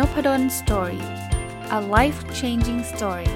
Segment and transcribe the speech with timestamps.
[0.00, 1.04] Nopadol Story
[1.78, 3.32] a life changing story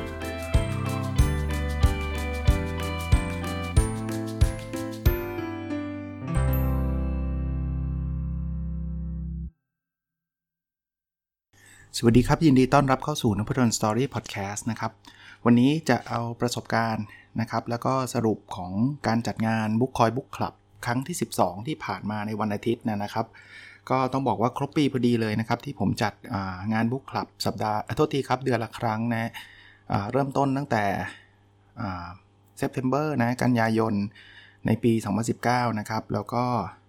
[11.96, 14.92] สวัสดีครับ ยินดีต้อนรับเข้าสู่นพดล Story พอดแคสต์นะครับ
[15.44, 17.04] วันนี้จะเอาประสบการณ์
[17.40, 18.72] นะครับ แล้วก็สรุปของ
[19.06, 23.26] การจัดงานบุ๊กคอย book club ครั้งที่ 12 ที่ผ่านมาในวันอาทิตย์นะครับ
[23.90, 26.12] ก็ต้องบอกว่าครบปีพอดีเลยนะครับ ที่ผมจัด
[26.72, 29.30] งาน book club สัปดาห์โทษทีครับเดือนละครั้งนะ
[30.12, 30.84] เริ่มต้นตั้งแต่
[32.56, 33.94] September นะกันยายน
[34.66, 34.92] ในปี
[35.36, 36.44] 2019 นะครับ แล้วก็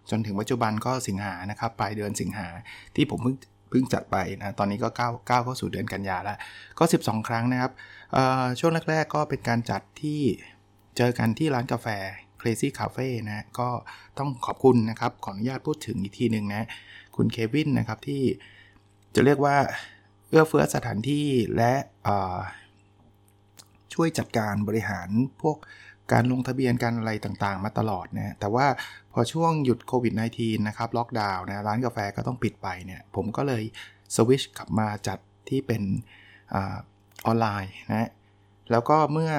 [0.10, 2.48] จนถึงปัจจุบันก็สิงหานะครับ ปลายเดือนสิงหา
[2.96, 3.36] ที่ผมเพิ่ง
[3.70, 6.38] เพิ่งจัดไปนะ ตอนนี้ก็ก้าวก้าวเข้าสู่เดือนกันยาแล้ว
[6.80, 7.72] ก็ 12 ครั้งนะครับ
[8.60, 10.22] ช่วงแรก ๆ ก็เป็นการจัดที่
[10.98, 11.88] เจอกันที่ร้านกาแฟ
[12.46, 13.70] Crazy Cafe นะก็
[14.18, 16.68] ต้องขอบคุณนะครับ ขออนุญาตพูดถึงอีกทีหนึ่งนะ
[17.16, 18.24] คุณเควินนะครับที่
[19.16, 19.58] จะเรียกว่า
[20.30, 21.74] เอื้อเฟื้อสถานที่และ
[23.94, 25.10] ช่วยจัดการบริหาร
[25.42, 25.58] พวก
[26.12, 28.68] การลงทะเบียนการอะไรต่างๆ มาตลอดนะแต่ว่า
[29.14, 33.64] พอช่วงหยุดโควิด -19 นะครับล็อกดาวน์นะร้านกาแฟก็ต้องปิดไปเนี่ย ผมก็เลย
[34.16, 35.20] สวิชกลับมาจัด
[35.50, 35.84] ที่เป็น
[36.56, 36.58] อ
[37.32, 38.10] อนไลน์นะ
[38.72, 39.32] แล้วก็เมื่อ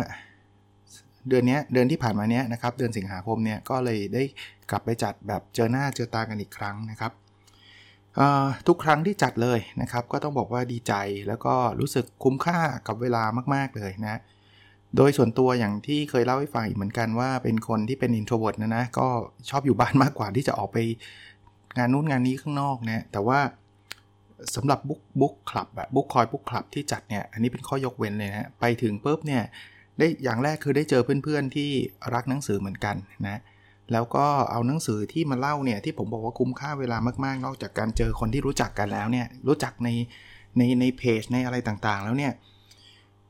[1.28, 4.22] เดือนนี้เดือนที่ผ่านมาเนี้ยนะครับเดือนสิงหาคมเนี่ยก็เลยได้
[4.70, 7.12] กลับไปจัดแบบเจอหน้าเจอตากันอีกครั้งนะครับ
[8.66, 10.94] ทุกครั้งที่จัดเลยนะครับ ก็ต้องบอกว่าดีใจ
[11.28, 13.22] แล้วก็รู้สึกคุ้มค่ากับเวลา
[13.54, 14.20] มากๆเลยนะ
[14.96, 19.08] โดยส่วนตัวอย่างที่เคยเล่าให้ฟังอีกเหมือนกันว่าเป็นคนที่เป็น introvert นะนะก็
[19.50, 20.78] ชอบอยู่บ้านมากกว่าที่จะออกไป
[21.78, 23.38] งานนู้นงานนี้ข้างนอกนะแต่ว่า
[24.54, 29.42] สำหรับบุ๊กบุ๊กคลับแบบบุ๊กคอยบุ๊กคลับที่จัดเนี่ยอันนี้เป็นข้อยกเว้นเลยนะไปถึงปุ๊บเนี่ย
[29.98, 31.70] ได้อย่างแรกคือได้เจอเพื่อนๆที่
[32.14, 32.96] รักหนังสือเหมือนกัน
[33.28, 33.40] นะ
[33.92, 39.88] แล้วก็เอาหนังสือที่มาเล่าเนี่ยที่ผมบอกว่าคุ้มค่าเวลามากๆ นอกจากการเจอคนที่รู้จักกันแล้วเนี่ยรู้จักใน
[40.56, 42.32] ในในเพจในอะไรต่างๆ แล้วเนี่ย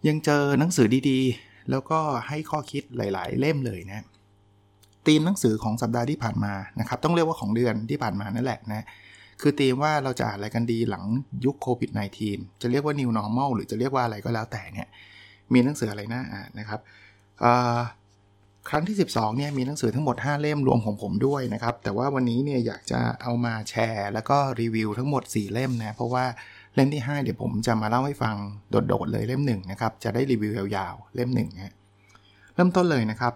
[0.09, 4.05] ยังเจอหนังสือดีๆ แล้วก็ให้ข้อคิดหลายๆ เล่มเลยนะ
[5.07, 8.85] ธีมหนังสือของสัปดาห์ที่ผ่านมานะครับต้องเรียกว่าของเดือนที่ผ่านมานั่นแหละนะ
[9.41, 11.05] คือธีมว่าเราจะอ่านอะไรกันดีหลัง
[11.45, 11.91] ยุคโควิด
[12.27, 14.89] -19 จะเรียกว่า new normal หรือจะเรียกว่าอะไรก็แล้วแต่เนี่ย
[15.53, 16.81] มีหนังสืออะไรน่าอ่านนะครับ
[18.69, 26.25] ครั้งที่ 12เนี่ยมีหนังสือทั้งหมด 5 เล่มรวมของผมด้วยนะครับ แต่ว่าวันนี้เนี่ยอยากจะเอามาแชร์ แล้วก็รีวิวทั้งหมด 4 เล่มนะ เพราะว่า
[26.75, 28.35] เล่มที่ 5 เดี๋ยวผมจะมาเล่าให้ฟัง
[28.71, 31.75] โดดๆเลยเล่ม1นะครับ จะได้รีวิวยาวๆ เล่ม1นะ
[32.55, 33.33] เริ่มต้นเลยนะครับ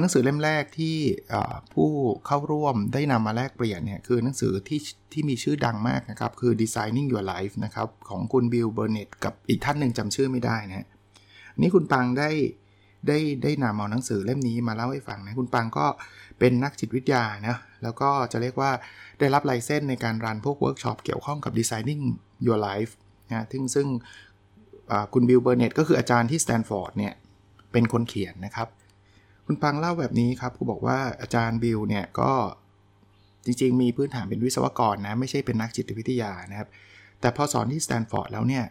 [0.00, 0.96] หนังสือเล่มแรกที่
[1.72, 1.90] ผู้
[2.26, 4.80] เข้าร่วมได้นำมาแลกเปลี่ยนเนี่ยคือหนังสือที่
[5.12, 10.86] ที่มีชื่อดังมากนะครับ คือ Designing Your Life นะครับของคุณบิลเบอร์เน็ตกับอีกท่านหนึ่งจำชื่อไม่ได้นะ
[11.62, 12.30] นี่คุณปังได้
[13.08, 15.86] ได้ได้นำเอาหนังสือเล่มนี้มาเล่าให้ฟังนะคุณปังก็
[16.38, 18.70] เป็นนักจิตวิทยานะแล้วก็จะเรียกว่า
[19.18, 22.02] ได้รับ license ในการ run พวกเวิร์กช็อปเกี่ยวข้องกับ Designing
[22.46, 22.92] Your Life
[23.28, 23.86] นะซึ่งซึ่ง
[25.12, 27.14] คุณบิลเบอร์เน็ตก็คืออาจารย์ที่สแตนฟอร์ดเนี่ย
[27.72, 28.68] เป็นคนเขียนนะครับ
[29.46, 32.32] คุณปังเล่าแบบนี้ครับเขาบอกว่าอาจารย์บิลเนี่ยก็
[33.44, 36.68] จริงๆ มีพื้นฐานเป็นวิศวกรนะ ไม่ใช่เป็นนักจิตวิทยานะครับ
[37.20, 38.64] แต่พอสอนที่สแตนฟอร์ดแล้วเนี่ย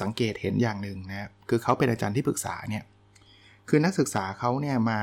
[0.00, 2.84] สังเกตเห็นอย่างหนึ่งนะคือเขาเป็นอาจารย์ที่ปรึกษาเนี่ย
[3.68, 5.00] คือนักศึกษาเขาเนี่ยมา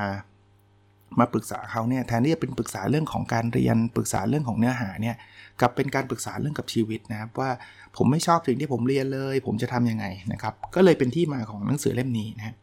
[1.18, 5.16] มาปรึกษาเขาเนี่ยแทนที่จะเป็นปรึกษาเรื่องของการเรียนปรึกษาเรื่องของเนื้อหาเนี่ย
[5.60, 7.50] กลับเป็นการปรึกษาเรื่องกับชีวิตนะครับว่า
[7.96, 12.56] ผมไม่ชอบสิ่งที่ผมเรียนเลย ผมจะทำยังไงนะครับ ก็เลยเป็นที่มาของหนังสือเล่มนี้นะ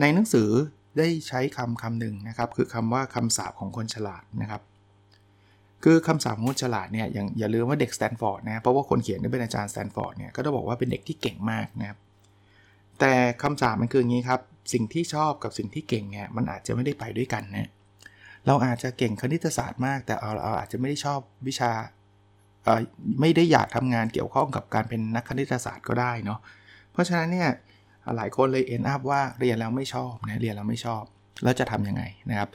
[0.00, 0.48] ในหนังสือ
[0.98, 4.62] ได้ใช้คำคำหนึ่งนะครับ คือคำว่าคำสาปของคนฉลาดนะครับ
[5.84, 11.98] คือคำสาปของคนฉลาดเนี่ยอย่าอย่าลืมว่าเด็กสแตนฟอร์ดนะเพราะว่าคนเขียนนี่เป็นอาจารย์สแตนฟอร์ดเนี่ยก็ต้องบอกว่าเป็นเด็กที่เก่งมากนะครับ
[13.00, 13.12] แต่
[13.42, 14.40] คำสาปมันคืออย่างนี้ครับ
[14.72, 17.70] สิ่งที่ชอบกับสิ่งที่เก่งเนี่ยมันอาจจะไม่ได้ไปด้วยกันนะ
[18.46, 21.72] เราอาจจะเก่งคณิตศาสตร์มาก แต่เราอาจจะไม่ได้ชอบวิชา
[23.20, 26.38] ไม่ได้อยากทำงานเกี่ยวข้องกับการเป็นนักคณิตศาสตร์ก็ได้เนาะ
[26.92, 27.50] เพราะฉะนั้นเนี่ย
[28.16, 31.02] หลายคนเลยเอ็นอัพว่าเรียนแล้วไม่ชอบนะเรียนแล้วไม่ชอบ
[31.42, 32.48] แล้วจะทํำยังไงนะครับ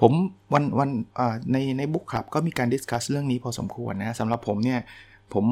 [0.00, 0.12] ผม
[0.52, 0.90] วันวัน
[1.52, 4.80] ในในบุ๊กคลับก็มีการดิสคัสเรื่องนี้พอสมควรนะสำหรับผมเนี่ย
[5.34, 5.44] ผม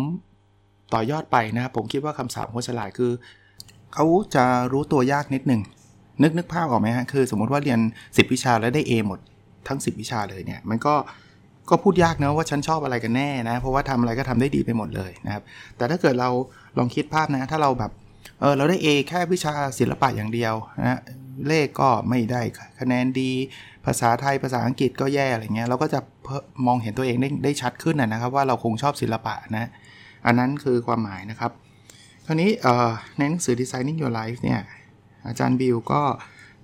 [0.95, 3.13] ต่อยอดไปนะผมคิดว่าคำสาปคนฉลาดคือ
[3.95, 4.05] เขา
[4.35, 5.63] จะรู้ตัวยากนิดหนึ่ง
[6.23, 9.19] นึกนึกภาพออกไหมฮะคือ สมมติว่าเรียน 10 วิชาแล้วได้ A หมด
[9.69, 10.95] ทั้ง 10 วิชาเลยเนี่ย มันก็
[11.71, 15.43] ก็พูดยากนะว่าฉันชอบอะไรกันแน่นะ เพราะว่าทำอะไรก็ทำได้ดีไปหมดเลยนะครับ
[15.77, 16.31] แต่ถ้าเกิดเรา
[16.79, 17.93] ลองคิดภาพนะ ถ้าเราแบบ
[18.41, 21.01] เออเราได้ A แค่วิชาศิลปะอย่างเดียวนะ
[21.49, 22.43] เลขก็ไม่ได้
[22.81, 23.31] คะแนนดี
[23.87, 26.01] ภาษาไทยภาษาอังกฤษก็แย่อะไรเงี้ยเราก็จะ
[26.67, 29.69] มองเห็นตัวเองได้ได้ชัดขึ้นนะครับ ว่าเราคงชอบศิลปะนะ
[30.27, 31.53] อันนั้นคือความหมายนะครับ
[32.27, 32.51] คราวนี้
[33.17, 34.61] ในหนังสือ Designing Your Life เนี่ย
[35.27, 36.03] อาจารย์บิลก็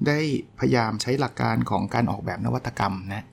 [0.06, 0.18] ได้
[0.60, 3.24] พยายามใช้หลักการของการออกแบบนวัตกรรมนะ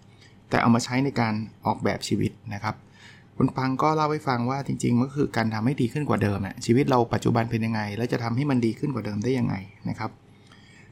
[0.49, 1.33] แต่เอามาใช้ในการ
[1.65, 2.75] ออกแบบชีวิตนะครับ
[3.37, 9.55] คุณปังก็เล่าให้ฟังว่าจริงๆก็คือการทำให้ดีขึ้นกว่าเดิมอะชีวิตเราปัจจุบันเป็นยังไง แล้วจะทำให้มันดีขึ้นกว่าเดิมได้ยังไง
[9.89, 10.11] นะครับ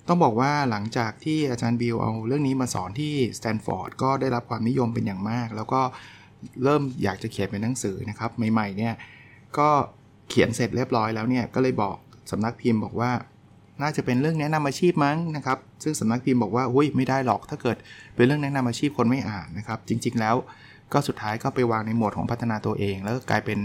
[0.08, 5.82] ต้องบอกว่าหลังจากที่อาจารย์บิวเอาเรื่องนี้มาสอนที่สแตนฟอร์ดก็ได้รับความนิยมเป็นอย่างมาก แล้วก็
[6.64, 8.94] เริ่มอยากจะเขียนเป็นหนังสือนะครับ ใหม่ๆเนี่ย
[9.58, 9.70] ก็
[10.30, 11.98] เขียนเสร็จเรียบร้อยแล้วเนี่ยก็เลยบอก
[12.32, 13.12] สำนักพิมพ์บอกว่า
[13.82, 17.78] น่าจะเป็นเรื่องแนะนำอาชีพมั้งนะครับ ซึ่งสำนักพิมพ์บอกว่าอุ้ยไม่ได้หรอกถ้าเกิด
[18.16, 20.36] เป็นเรื่องแนะนำอาชีพคนไม่อ่านนะครับ จริง ๆ แล้ว
[20.94, 23.60] ก็สุดท้ายก็ไปวางในหมวดของพัฒนาตัวเอง แล้วก็กลายเป็น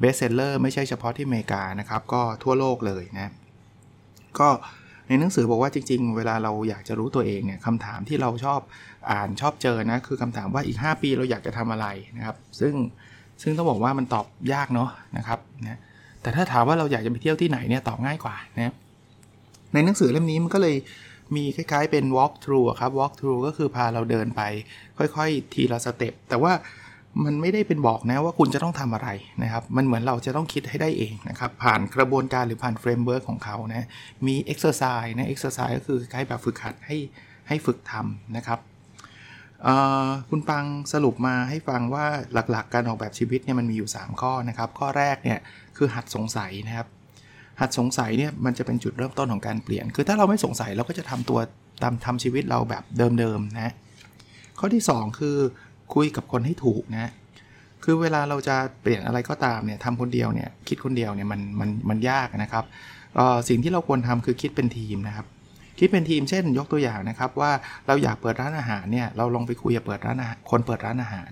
[0.00, 3.32] เบสเซลเลอร์ไม่ใช่เฉพาะที่อเมริกานะครับ ก็ทั่วโลกเลยนะ
[4.38, 4.48] ก็
[5.08, 8.60] ในหนังสือบอกว่าจริง ๆ เวลาเราอยากจะรู้ตัวเองเนี่ยคำถามที่เราชอบ
[9.10, 12.74] อ่านชอบเจอนะคือคำถามว่าอีก 5 ปีเราอยากจะทำอะไรนะครับ ซึ่ง
[13.42, 15.78] ซึ่งต้องบอกว่ามันตอบยากเนาะนะครับนะ
[16.22, 18.74] แต่ถ้าถามว่าเราอยากจะไปเที่ยวที่ไหนเนี่ยตอบง่ายกว่านะ
[19.74, 20.76] ในหนังสือเล่มนี้มันก็เลย
[21.36, 24.42] มีคล้ายๆเป็น walk through ครับ walk through ก็คือพาเราเดินไป
[24.98, 26.52] ค่อยๆ ทีละ step แต่ว่า
[27.24, 29.08] มันไม่ได้เป็นบอกนะว่าคุณจะต้องทำอะไร
[29.42, 33.86] นะครับ มันเหมือนเราจะต้องคิดให้ได้เองนะครับ ผ่านกระบวนการหรือผ่าน framework ของเขานะ
[34.26, 36.96] มี exercise นะ exercise ก็คือคล้ายแบบฝึกหัดให้
[37.48, 38.58] ให้ฝึกทำนะครับ
[40.30, 45.38] คุณปังสรุปมาให้ฟังว่าหลักๆ การออกแบบชีวิตเนี่ยมันมีอยู่ 3 ข้อนะครับ ข้อแรกเนี่ย
[45.76, 46.86] คือหัดสงสัยนะครับ
[47.60, 51.38] หัดสงสัยเนี่ยมันจะเป็นจุดเริ่มต้นของการเปลี่ยน คือถ้าเราไม่สงสัยเราก็จะทำตัว
[51.82, 52.82] ตามทำชีวิตเราแบบ
[53.18, 53.74] เดิมๆนะ
[54.58, 55.36] ข้อที่ 2 คือ
[55.94, 57.12] คุยกับคนให้ถูกนะ
[57.84, 62.64] คือเวลาเราจะเปลี่ยนอะไรก็ตามเนี่ยทำคนเดียวเนี่ยคิดคนเดียวเนี่ยมันมันมันยากนะครับ
[63.48, 65.26] สิ่งที่เราควรทำคือคิดเป็นทีมนะครับ
[65.78, 67.50] คิดเป็นทีมเช่น ยกตัวอย่างนะครับว่า
[67.86, 71.30] เราอยากเปิดร้านอาหารเนี่ยเราลองไปคุยกับเปิดร้านอาหารคนเปิดร้านอาหาร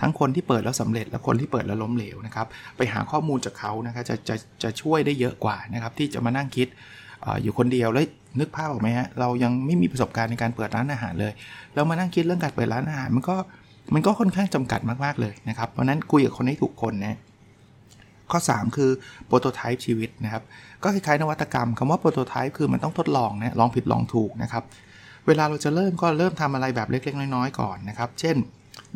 [0.00, 2.46] ทั้งคนที่เปิดแล้วสำเร็จและคนที่เปิดแล้วล้มเหลวนะครับ
[2.76, 6.68] ไปหาข้อมูลจากเขานะครับจะจะจะช่วยได้เยอะกว่านะครับที่จะมานั่งคิด
[7.24, 8.04] ออยู่คนเดียวแล้ว
[8.40, 11.32] นึกภาพออกไหมฮะเรายังไม่มีประสบการณ์ในการเปิดร้านอาหารเลย
[11.74, 13.36] เรามานั่งคิดเรื่องการเปิดร้านอาหารมันก็
[13.94, 17.18] มันก็ค่อนข้างจำกัดมากๆเลยนะครับ เพราะนั้นคุยกับคนให้ถูกคนนะ
[18.30, 18.90] ข้อ 3 คือ
[19.26, 20.42] โปรโตไทป์ชีวิตนะครับ
[20.82, 24.62] ก็คล้ายๆนวัตกรรมคำว่าโปรโตไทป์คือมันต้องทดลองนะลองผิดลองถูกนะครับ
[25.26, 28.36] เวลาเราจะเริ่มก็เริ่มทำอะไรแบบเล็ก ๆ น้อยๆก่อนนะครับ เช่น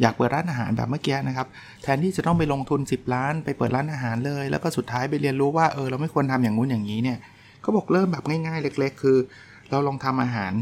[0.01, 1.47] อยากเปิดร้านอาหารแบบเมื่อกี้นะครับ
[1.83, 7.19] แทนที่จะต้องไปลงทุน 10 ล้าน ไปเปิดร้านอาหารเลย แล้วก็สุดท้ายไปเรียนรู้ว่าเออเราไม่ควรทำอย่างงู้นอย่างนี้เนี่ย
[7.61, 9.17] เขาบอกเริ่มแบบง่ายๆ เล็ก ๆ คือ
[9.71, 10.53] เราลองทำอาหาร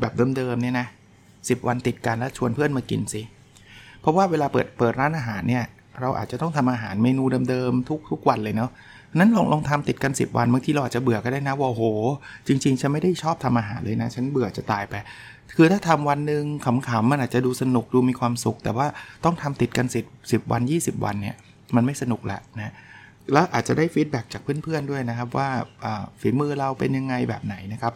[0.00, 0.86] แบบเดิมๆเนี่ยนะ
[1.48, 3.22] สิวันติดกันแล้วชวนเพื่อนมากินสิ
[4.04, 5.64] เพราะว่าเวลาเปิดเปิดร้านอาหารเนี่ย
[6.00, 8.70] เราอาจจะต้องทำอาหารเมนูเดิมๆทุกทุกวันเลยเนาะ
[9.18, 11.82] นั้นลองลองทำติดกัน 10 วันบางทีเราอาจจะเบื่อก็ได้นะว่าโห
[12.46, 14.94] จริง ๆ ฉันไม่ได้ชอบทำอาหารเลยนะ ฉันเบื่อจะตายไป
[15.56, 18.86] คือถ้าทำวันหนึ่งขำๆมันอาจจะดูสนุกดูมีความสุข แต่ว่า
[19.24, 21.36] ต้องทำติดกัน10 10วัน 20 วันเนี่ย
[21.76, 22.72] มันไม่สนุกละนะ
[23.32, 25.48] แล้วอาจจะได้ฟีดแบ็จากเพื่อนๆด้วยนะครับว่า
[26.20, 27.92] ฝีมือเราเป็นยังไงแบบไหนนะครับ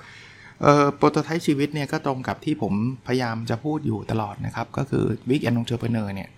[0.97, 2.73] โปรโตไทป์ชีวิตเนี่ยก็ตรงกับที่ผม
[3.07, 6.29] พยายามจะพูดอยู่ตลอดนะครับ ก็คือวิกแอนนองเจอร์เพเนอร์เนี่ย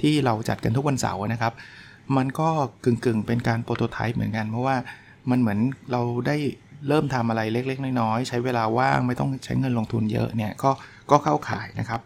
[0.00, 1.52] ที่เราจัดกันทุกวันเสาร์นะครับ
[2.16, 2.48] มันก็
[2.84, 4.76] กึ่งๆ เป็นการโปรโตไทป์เหมือนกัน เพราะว่า
[5.30, 5.58] มันเหมือน
[5.92, 6.36] เราได้
[6.88, 10.70] เริ่มทำอะไรเล็ก ๆ น้อย ๆ ใช้เวลาว่างไม่ต้องใช้เงินลงทุนเยอะเนี่ยก็
[11.10, 12.00] ก็เข้าขายนะครับ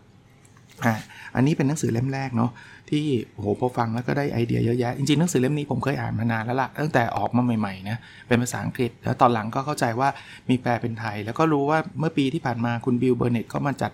[0.85, 0.95] อ่า
[1.37, 2.51] อันนี้เป็นหนังสือเล่มแรกเนาะ
[2.91, 7.99] ที่โหพอฟังแล้วก็ได้ไอเดียเยอะแยะ จริงๆหนังสือเล่มนี้ผมเคยอ่านมานานแล้วละ่ะตั้งแต่ออกมาใหม่ๆนะ
[8.29, 10.09] เป็นภาษาอังกฤษ แล้วตอนหลังก็เข้าใจว่า
[10.51, 13.93] มีแปลเป็นไทย แล้วก็รู้ว่าเมื่อปีที่ผ่านมาคุณบิลเบอร์เน็ตก็มาจัด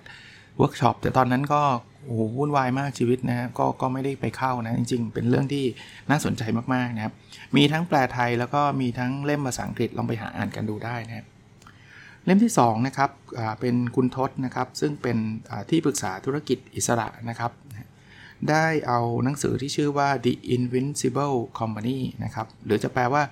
[0.58, 1.62] เวิร์กช็อปแต่ตอนนั้นก็
[2.06, 5.64] โอ้โหวุ่นวายมากชีวิตนะก็ก็ไม่ได้ไปเข้านะ จริง ๆ เป็นเรื่องที่
[6.10, 6.42] น่าสนใจ
[6.74, 7.12] มากๆนะครับ
[7.56, 11.26] มีทั้งแปลไทยแล้วก็มีทั้งเล่มภาษาอังกฤษลองไปหาอ่านกันดูได้นะครับ
[12.24, 13.10] เล่มที่2นะครับ
[13.60, 15.16] เป็นคุณทศนะครับ ซึ่งเป็น
[15.70, 17.52] ที่ปรึกษาธุรกิจอิสระนะครับ
[18.50, 23.22] ได้เอาหนังสือที่ชื่อว่า The Invincible Company นะครับ หรือจะแปลว่า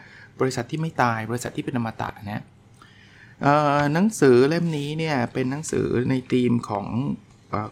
[0.41, 2.43] บริษัทที่ไม่ตาย บริษัทที่เป็นอมตะนะ
[3.95, 6.87] หนังสือเล่มนี้เนี่ยเป็นหนังสือในธีมของ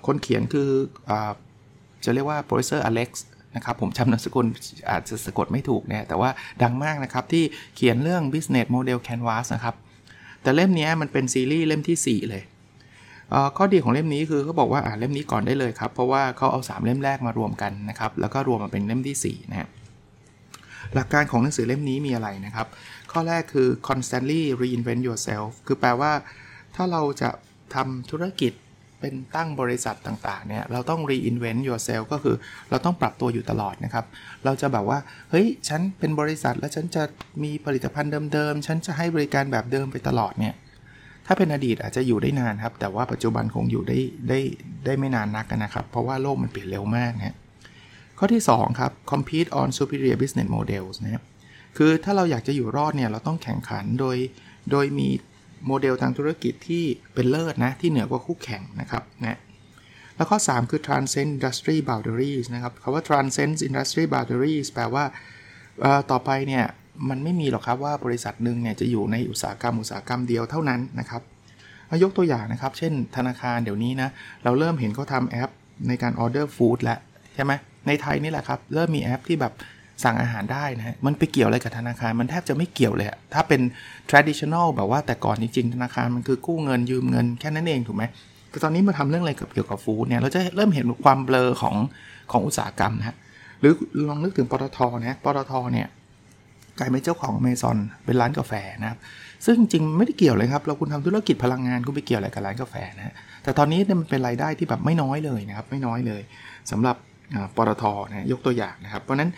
[0.06, 0.70] คนเขียนคือ
[1.10, 1.12] อ
[2.04, 3.10] จะเรียกว่า professor Alex
[3.56, 4.46] นะครับผมจำนามสกุล
[4.90, 6.30] อาจจะสะกดไม่ถูกเนี่ยแต่ว่า
[6.62, 7.44] ดังมากนะครับที่
[7.76, 9.74] เขียนเรื่อง business model canvas นะครับ
[10.42, 12.42] แต่เล่มนี้มันเป็นซีรีส์เล่มที่ 4 เลย
[13.56, 19.68] ข้อดีของเล่มนี้คือเขาบอกว่าอ่านเล่มนี้ก่อนได้เลยครับ เพราะว่าเขาเอา 3 เล่มแรกมารวมกันนะครับ แล้วก็รวมมาเป็นเล่มที่4นะ
[20.94, 22.66] หลักการของหนังสือเล่มนี้มีอะไรนะครับ
[23.12, 26.12] ข้อแรกคือ constantly reinvent yourself คือแปลว่า
[26.74, 27.30] ถ้าเราจะ
[27.74, 28.52] ทำธุรกิจ
[29.00, 32.36] เป็นตั้งบริษัทต่างๆเนี่ยเราต้อง reinvent yourself ก็คือ
[32.70, 34.04] เราต้องปรับตัวอยู่ตลอดนะครับ
[34.44, 34.98] เราจะแบบว่า
[35.30, 37.02] เฮ้ย ฉันเป็นบริษัทแล้วฉันจะ
[37.42, 40.54] มีผลิตภัณฑ์เดิมๆ ฉันจะให้บริการแบบเดิมไปตลอดเนี่ย
[41.26, 44.38] ถ้าเป็นอดีตอาจจะอยู่ได้นานครับ แต่ว่าปัจจุบันคงอยู่ได้ได้
[44.84, 47.36] ได้ไม่นานนักนะครับ เพราะว่าโลกมันเปลี่ยนเร็วมากนะ
[48.18, 51.24] ข้อที่ 2 ครับ compete on superior business models นะครับ
[51.76, 54.16] คือถ้าเราอยากจะอยู่รอดเนี่ยเราต้องแข่งขันโดย
[54.70, 55.08] โดยมี
[55.66, 59.38] โมเดลทางธุรกิจที่เป็นเลิศนะที่เหนือกว่าคู่แข่งนะครับนะ
[60.16, 65.04] แล้วข้อ 3 คือ transcend industry boundaries นะครับคำว่า transcend industry boundaries แปลว่า
[66.10, 66.64] ต่อไปเนี่ย
[67.08, 71.22] มันไม่มีหรอกครับว่าบริษัทหนึ่งเนี่ยจะอยู่ในอุตสาหกรรมอุตสาหกรรมเดียวเท่านั้นนะครับ
[72.02, 74.08] ยกตัวอย่างนะครับ เช่นธนาคารเดี๋ยวนี้นะ
[74.44, 75.50] เราเริ่มเห็นเขาทำแอป
[75.88, 76.98] ในการออเดอร์ฟู้ดแล้ว
[77.34, 77.52] ใช่ไหม
[77.86, 79.52] ในไทยนี่แหละครับ เริ่มมีแอปที่แบบ
[80.04, 83.60] สั่งอาหารได้นะมันไปเกี่ยวอะไรกับธนาคาร มันแทบจะไม่เกี่ยวเลยถ้าเป็น
[84.10, 88.04] traditional แบบว่าแต่ก่อนจริงๆธนาคารมันคือกู้เงินยืมเงินแค่นั้นเองถูกไหม
[88.50, 91.76] แต่ตอนนี้มาทำเรื่องอะไรเกี่ยวกับฟู้ดเนี่ยเราจะเริ่มเห็นความเบลอของ
[92.32, 93.16] ของอุตสาหกรรมนะ
[93.60, 93.72] หรือ
[94.08, 95.88] ลองนึกถึงปตทนะปตทเนี่ย
[96.78, 98.52] กลายเป็นเจ้าของเมซอนเป็นร้านกาแฟ
[98.82, 98.98] นะครับ
[99.46, 106.22] ซึ่งจริงไม่ได้เกี่ยวเลยครับเราคุณทำธุรกิจพลังงานคุณไปเกี่ยวอะไรกับร้านกาแฟนะแต่ตอนนี้มันเป็นรายได้ที่แบบไม่น้อยเลยนะครับไม่น้อยเลย
[106.70, 106.96] สำหรับ
[107.56, 109.30] ปตทนะยกตัวอย่างนะครับ เพราะนั้น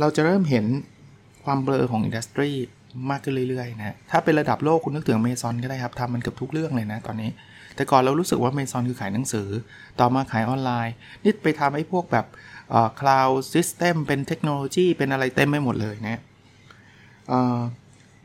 [0.00, 0.64] เราจะเริ่มเห็น
[1.44, 2.50] ความเบลอของ industry
[3.10, 7.30] มากขึ้นเรื่อยๆนะถ้าเป็นระดับโลกคุณนึกถึงเมซอนก็ได้ครับทำมันเกือบทุกเรื่องเลยนะตอนนี้
[7.74, 9.48] แต่ก่อนเรารู้สึกว่าเมซอนคือขายหนังสือ
[10.00, 12.26] ต่อมาขายออนไลน์ นี่ไปทำให้พวกแบบ
[13.00, 16.20] cloud system เป็นเทคโนโลยีเป็นอะไรเต็มไปหมดเลยนะ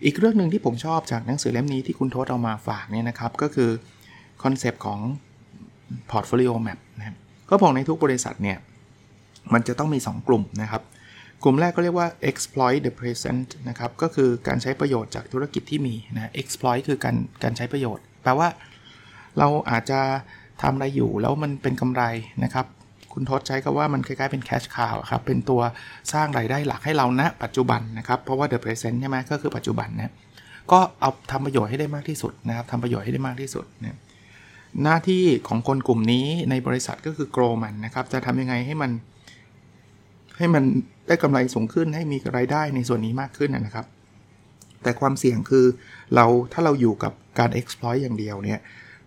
[0.05, 3.69] อีกเรื่องหนึ่งที่ผมชอบจากหนังสือเล่มนี้ที่คุณทศเอามาฝากเนี่ยนะครับ ก็คือ
[4.43, 4.99] concept ของ
[6.11, 7.15] Portfolio Map นะครับ
[7.49, 8.57] ก็บอกในทุกบริษัทเนี่ย
[9.53, 10.81] มันจะต้องมี 2 กลุ่มนะครับ
[11.43, 18.47] กลุ่มแรกก็เรียกว่า exploit the present นะครับ ก็คือการใช้ประโยชน์จากธุรกิจที่มีนะ exploit คือการการใช้ประโยชน์ แปลว่า
[19.37, 19.99] เราอาจจะ
[20.61, 22.03] ทำอะไรอยู่แล้วมันเป็นกำไร
[22.43, 22.65] นะครับ
[23.13, 25.61] คุณทศใช้คำว่ามันคล้ายๆเป็น cash cow ครับ เป็นตัว
[26.13, 30.13] สร้างรายได้หลักให้เราณนะปัจจุบันนะครับ เพราะว่า the present ใช่ไหมก็คือปัจจุบันนะ
[30.71, 33.97] ก็เอาทำประโยชน์ให้ได้มากที่สุดนะครับทำประโยชน์ให้ได้มากที่สุดนะ
[34.83, 38.91] หน้าที่ของคนกลุ่มนี้ในบริษัทก็คือ grow มันนะครับ จะทำยังไงให้มัน
[40.37, 40.63] ให้มัน
[41.07, 43.85] ได้กำไรสูงขึ้นให้มีรายได้ในส่วนนี้มากขึ้นนะครับ
[44.83, 45.65] แต่ความเสี่ยงคือ
[46.15, 48.59] เราถ้าเราอยู่กับการ exploit อย่างเดียวเนี่ย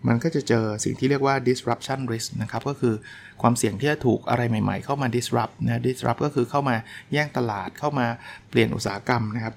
[0.07, 2.93] มันก็จะเจอสิ่งที่เรียกว่า disruption risk นะครับ ก็คือ
[3.41, 6.75] ความเสี่ยงที่จะถูกอะไรใหม่ ๆ เข้ามา disrupt นะ disrupt ก็คือเข้ามา
[7.13, 8.05] แย่งตลาดเข้ามา
[8.49, 9.55] เปลี่ยนอุตสาหกรรมนะครับ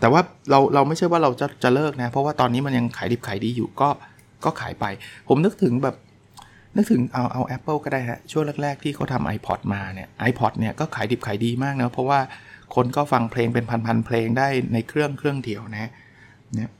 [0.00, 3.88] แต่ว่าเราเราไม่ใช่ว่าเราจะจะเลิกนะ เพราะว่าตอนนี้มันยังขายดิบขายดีอยู่ก็
[4.44, 4.84] ก็ขายไป
[5.28, 5.96] ผมนึกถึงแบบ
[6.76, 12.20] นึกถึงเอาเอา Apple ก็ได้ฮะ ช่วงแรก ๆ ที่เขาทำ iPod มาเนี่ย iPod เนี่ยก็ขายดิบขายดีมากนะ เพราะว่า
[12.74, 15.90] คนก็ฟังเพลงเป็นพัน ๆ เพลงได้ในเครื่องเครื่องเดียวนะ
[16.54, 16.70] เนี่ย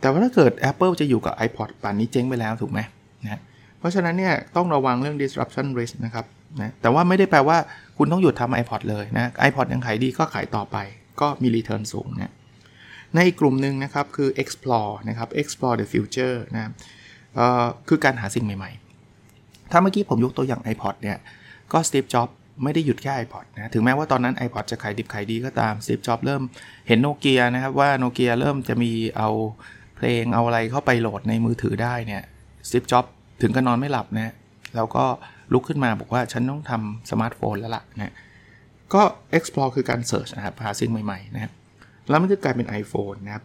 [0.00, 2.80] แต่ว่าถ้าเกิด Apple จะอยู่กับ iPod ป่านนี้เจ๊งไปแล้วถูกไหม
[3.24, 3.40] นะ
[3.78, 6.24] เพราะฉะนั้นเนี่ยต้องระวังเรื่อง disruption risk นะครับ
[6.60, 7.58] นะแต่ว่าไม่ได้แปลว่า
[7.98, 10.76] คุณต้องหยุดทำ iPod เลยนะ iPod ยังขายดีก็ขายต่อไป
[11.20, 12.32] ก็มี return สูงนะ
[13.14, 16.70] ในอีกกลุ่มหนึ่งนะครับคือ explore นะครับ explore the future นะ
[17.88, 18.87] คือการหาสิ่งใหม่ๆ
[19.70, 21.18] ถ้าเมื่อกี้ผมยกตัวอย่าง iPod เนี่ย
[21.72, 22.32] ก็ Steve Jobs
[22.62, 26.42] ไม่ได้หยุดแค่ iPod นะถึงแม้ว่าตอนนั้น iPod จะขายดิบขายดีก็ตาม Steve Jobs เริ่ม
[26.88, 29.28] เห็นโนเกียนะครับว่าโนเกียเริ่มจะมีเอา
[29.96, 32.22] เพลงเอาอะไรเข้าไปโหลดในมือถือได้เนี่ย
[32.70, 33.04] Steve Jobs
[33.42, 34.32] ถึงก็นอนไม่หลับนะ
[34.76, 35.04] แล้วก็
[35.52, 38.14] ลุกขึ้นมาบอกว่าฉันต้องทำสมาร์ทโฟนแล้วล่ะนะ
[38.94, 39.02] ก็
[39.36, 41.52] explore คือการ search นะครับหาสิ่งใหม่ๆนะครับ
[42.08, 43.44] แล้วมันจะกลายเป็น iPhone นะครับ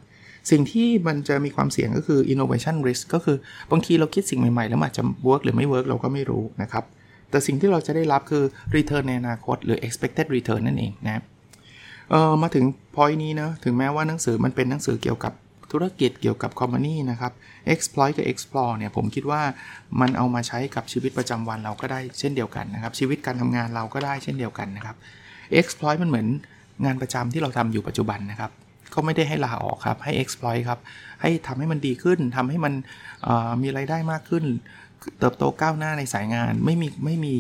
[0.52, 3.38] สิ่งที่มันจะมีความเสี่ยงก็คือ innovation risk ก็คือ
[3.72, 6.84] บางทีเราคิดสิ่งใหม่ๆ แล้วอาจจะ work หรือไม่ work เราก็ไม่รู้นะครับ
[7.30, 8.44] แต่สิ่งที่เราจะได้รับคือ
[8.76, 11.22] return ในอนาคตหรือ expected return นั่นเองนะ
[12.10, 15.34] เออมาถึง point นี้นะถึงแม้ว่าหนังสือมันเป็นหนังสือเกี่ยวกับ
[15.72, 17.32] ธุรกิจเกี่ยวกับคอมมานีนะครับ
[17.74, 19.42] exploit กับ explore เนี่ยผมคิดว่า
[20.02, 24.96] มันเอามาใช้กับชีวิตประจำวันเราก็ได้เช่นเดียวกันนะครับ ชีวิตการทำงานเราก็ได้เช่นเดียวกันนะครับ
[25.60, 26.28] exploit มันเหมือน
[26.86, 28.52] งานประจำที่เราทำอยู่ปัจจุบันนะครับ
[28.96, 30.80] ก็ไม่ได้ให้ลาออกครับ ให้ exploit ครับ
[31.22, 32.74] ให้ทำให้มันดีขึ้นทำให้มัน
[33.62, 34.44] มีไรายได้มากขึ้น
[35.20, 37.36] เติบโตก้าวหน้าในสายงาน ไม่มีไม่มี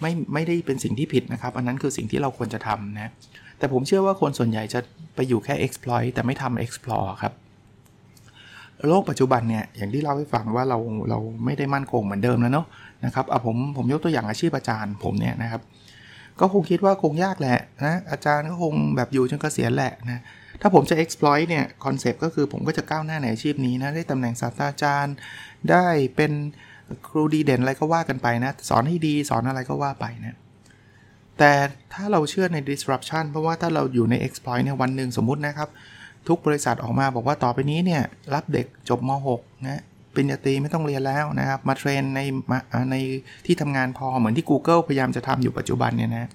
[0.00, 3.12] ไม่ไม่ได้เป็นสิ่งที่ผิดนะครับ อันนั้นคือสิ่งที่เราควรจะทำนะ
[3.58, 4.80] แต่ผมเชื่อว่าคนส่วนใหญ่จะ
[5.14, 7.32] ไปอยู่แค่ exploit แต่ไม่ทำ explore ครับ
[8.88, 10.78] โลกปัจจุบันเนี่ย อย่างที่เล่าให้ฟังว่าเรา
[11.10, 12.66] เราไม่ได้มั่นคงเหมือนเดิมแล้วเนาะ
[13.04, 15.62] นะครับเอาผมผมยกตัวอย่างอาชีพอาจารย์ผมเนี่ยนะครับ
[16.40, 20.20] ก็คงคิดว่าคงยากแหละนะอาจารย์ก็คงแบบอยู่จนเกษียณแหละนะ
[20.60, 25.14] ถ้าผมจะ exploit เนี่ยคอนเซปต์ก็คือผมก็จะก้าวหน้าในอาชีพนี้นะ ได้ตำแหน่งศาสตราจารย์
[25.70, 25.86] ได้
[26.16, 26.32] เป็น
[27.08, 30.36] ครูดีเด่นอะไรก็ว่ากันไปนะ สอนให้ดีสอนอะไรก็ว่าไปนะ
[31.38, 31.52] แต่
[31.94, 35.68] ถ้าเราเชื่อใน disruption เพราะว่าถ้าเราอยู่ใน exploit เนี่ยวันหนึ่งสมมุตินะครับ
[36.28, 38.02] ทุกบริษัทออกมาบอกว่าต่อไปนี้เนี่ย
[38.34, 39.82] รับเด็กจบม .6 นะ
[40.14, 42.20] ปริญญาตรีไม่ต้องเรียนแล้วนะครับ มา train ใน
[42.90, 42.96] ใน
[43.46, 46.28] ที่ทำงานพอเหมือนที่ Google พยายามจะทำอยู่ปัจจุบันเนี่ยนะ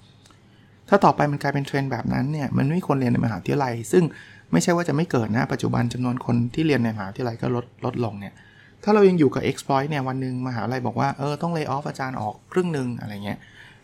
[0.94, 4.04] ถ้าต่อไปมันกลายเป็นเทรนแบบนั้นเนี่ยมันไม่มีคนเรียนในมหาวิทยาลัย ซึ่ง
[4.52, 8.34] ไม่ใช่ว่าจะไม่เกิดนะปัจจุบันจำนวนคนที่เรียนในมหาวิทยาลัยก็ลดลดลงเนี่ย
[8.84, 13.38] ถ้าเรายังอยู่กับ exploit เนี่ยวันหนึ่งมหาวิทยาลัยบอกว่าเออต้องเลิกออฟอาจารย์ออกครึ่งหนึ่งอะไรเงี้ย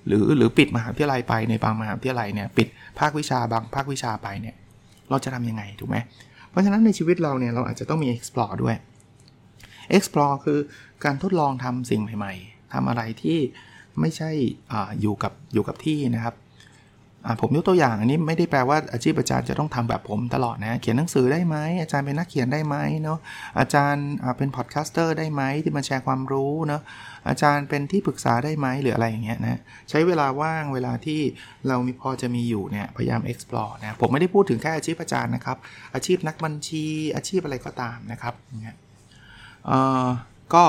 [0.07, 4.55] หรือหรือปิดมหาวิทยาลัยไปในบางมหาวิทยาลัยเนี่ยปิดภาควิชาบางภาควิชาไปเนี่ย
[5.11, 5.97] เราจะทํำยังไงถูกไหม
[6.51, 8.77] เพราะฉะนั้นในชีวิตเราเนี่ยเราอาจจะต้องมี explore ด้วย
[9.97, 10.59] explore คือ
[11.05, 13.39] การทดลองทำสิ่งใหม่ ๆทำอะไรที่
[14.01, 14.31] ไม่ใช่
[14.73, 16.35] ออยู่กับอยู่กับที่นะครับ
[17.41, 23.19] ผมยกตัวอย่างอันนี้ไม่ได้แปลว่าอาชีพอาจารย์จะต้องทำแบบผมตลอดนะ เขียนหนังสือได้ไหมอาจารย์เป็นนักเขียนได้ไหมเนาะ
[23.59, 24.07] อาจารย์
[24.39, 26.83] เป็น podcaster ได้ไหมที่มาแชร์ความรู้เนาะ
[27.29, 29.61] อาจารย์เป็นที่ปรึกษาได้ไหมหรืออะไรอย่างเงี้ยนะ
[29.91, 31.21] ใช้เวลาว่างเวลาที่
[31.69, 35.57] เรามีพอจะมีอยู่เนี่ยพยายาม explore นะผมไม่ได้พูดถึงแค่อาชีพอาจารย์นะครับ
[35.95, 36.85] อาชีพนักบัญชี
[37.17, 38.77] อาชีพอะไรก็ตามนะครับเนี่ย
[39.67, 40.09] เอ่อ
[40.55, 40.65] ก็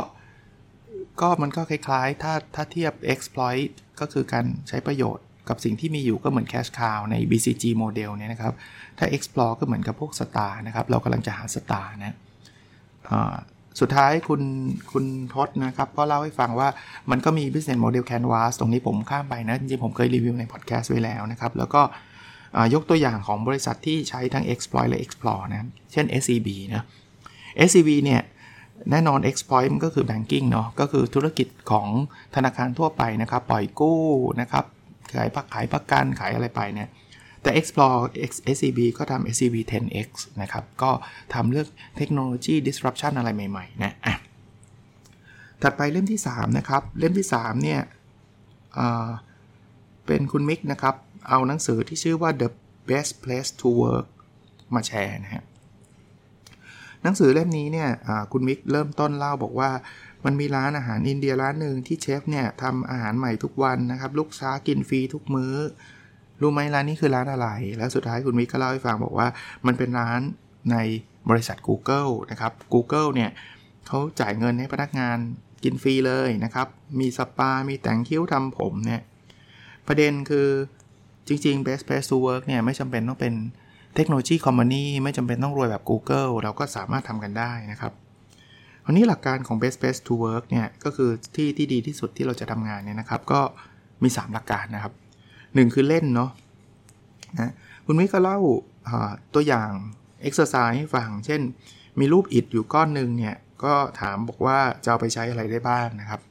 [1.22, 8.53] ก็มันก็คล้ายๆ ถ้าถ้าเทียบ exploit ก็คือการใช้ประโยชน์ กับสิ่งที่มีอยู่ก็เหมือน cash cow ใน BCG โมเดลเนี่ยนะครับ
[8.98, 12.15] ถ้า explore ก็เหมือนกับพวกสตาร์นะครับ เรากำลังจะหาสตาร์นะ
[13.79, 14.41] สุดท้ายคุณ
[14.91, 16.67] คุณทศนะครับ ก็เล่าให้ฟังว่า
[17.12, 21.81] มันก็มี business model canvas ตรงนี้ผมข้ามไปนะ จริงๆ ผมเคยรีวิวในพอดแคสต์ไว้แล้วนะครับ แล้วก็
[22.74, 26.84] ยกตัวอย่างของบริษัทที่ใช้ทั้ง exploit และ explore นะ เช่น SCB นะ
[27.67, 28.22] SCB เนี่ย
[28.91, 31.88] แน่นอน exploit มันก็คือ banking เนาะก็คือธุรกิจของ
[32.36, 34.01] ธนาคารทั่วไปนะครับ ปล่อยกู้
[34.41, 34.65] นะครับ
[35.15, 36.89] ขายพักขายประกันขายอะไรไปเนี่ย
[37.41, 38.00] แต่ explore
[38.56, 40.10] SCB ก็ทำ SCB 10X
[40.41, 40.91] นะครับ ก็
[41.34, 44.15] ทำเรื่องเทคโนโลยี disruption อะไรใหม่ๆนะอะ
[45.62, 47.82] ถัดไปเล่มที่ 3 นะครับ เล่มที่ 3 เนี่ย
[50.06, 50.96] เป็นคุณมิกนะครับ
[51.30, 52.50] เอาหนังสือที่ชื่อว่า the
[52.89, 54.08] best place to work
[54.75, 55.44] มาแชร์นะฮะ
[57.03, 57.89] หนังสือเล่มนี้เนี่ย
[58.32, 59.70] คุณมิกเริ่มต้นเล่าบอกว่า
[60.25, 65.56] มันมีร้านอาหารอินเดียร้านหนึ่งที่เชฟเนี่ยทำอาหารใหม่ทุกวันนะครับ ลูกค้ากินฟรีทุกมือ้อ
[66.42, 67.48] รู้ไหมร้านนี้คือร้านอะไร
[67.78, 69.28] แล้วสุดท้ายคุณมิกก็เล่าให้ฟังบอกว่า
[69.66, 70.22] มันเป็นร้าน
[70.72, 70.78] ใน
[71.30, 73.30] บริษัท Google นะครับ Google เนี่ย
[73.88, 75.18] เขาจ่ายเงินให้พนักงาน
[75.63, 76.68] กินฟรีเลยนะครับ
[77.00, 79.01] มีสปา มีแต่งคิ้วทำผมเนี่ย
[79.88, 80.48] ประเด็นคือ
[81.28, 83.34] จริงๆ best place to work เนี่ยไม่จำเป็นต้องเป็น
[83.96, 87.94] เทคโนโลยีคอมมานีไม่จำเป็นต้องรวยแบบ Google เราก็สามารถทำกันได้นะครับ
[88.91, 93.41] วันนี้หลักการของ best place to work เนี่ยก็คือที่ที่ดีที่สุดที่เราจะทำงานเนี่ยนะครับ ก็
[94.03, 94.94] มี 3 หลักการนะครับ
[95.33, 96.29] 1 คือเล่นเนาะ
[97.39, 97.51] นะ
[97.85, 98.39] คุณมิก็เล่า
[99.33, 99.70] ตัวอย่าง
[100.27, 101.42] exercise ให้ฟัง เช่น
[102.00, 106.22] มีรูปอิฐอยู่ก้อนหนึ่งเนี่ย ก็ถามบอกว่าจะเอาไปใช้อะไรได้บ้างนะครับ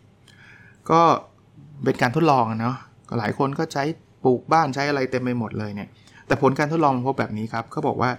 [0.91, 1.01] ก็
[1.85, 2.77] เป็นการทดลองเนาะ
[3.19, 3.85] หลายคนก็ใช้
[4.25, 5.89] ปลูกบ้านใช้อะไรเต็มไปหมดเลยเนี่ย
[6.27, 8.11] แต่ผลการทดลองพบแบบนี้ครับเขาบอกว่า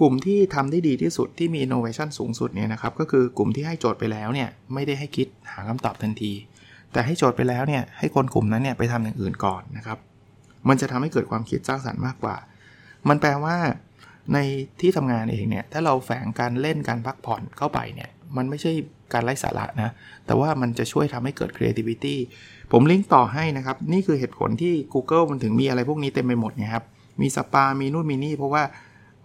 [0.00, 6.32] กลุ่มที่ทำได้ดีที่สุดที่มี innovation สูงสุดเนี่ยนะครับก็คือกลุ่มที่ให้โจทย์ไปแล้วเนี่ยไม่ได้ให้คิดหาคำตอบทันที
[6.92, 9.98] แต่ให้โจทย์ไปแล้วเนี่ยให้คนกลุ่มนั้นเนี่ยไปทำอย่างอื่นก่อนนะครับ
[10.68, 12.36] มันจะทำให้เกิดความคิดสร้างสรรค์มากกว่า
[13.08, 13.56] มันแปลว่า
[14.34, 14.38] ใน
[14.80, 18.72] ที่ทำงานเองเนี่ยถ้าเราแฝงการเล่นการพักผ่อนเข้าไปเนี่ยมันไม่ใช่
[19.12, 19.90] การไร้สาระนะ
[20.26, 22.16] แต่ว่ามันจะช่วยทำให้เกิด creativity
[22.72, 26.84] ผมลิงก์ต่อให้นะครับ นี่คือเหตุผลที่ Google มันถึงมีอะไรพวกนี้เต็มไปหมดนะครับ
[27.20, 28.62] มีสปา มีนู่นมีนี่ เพราะว่า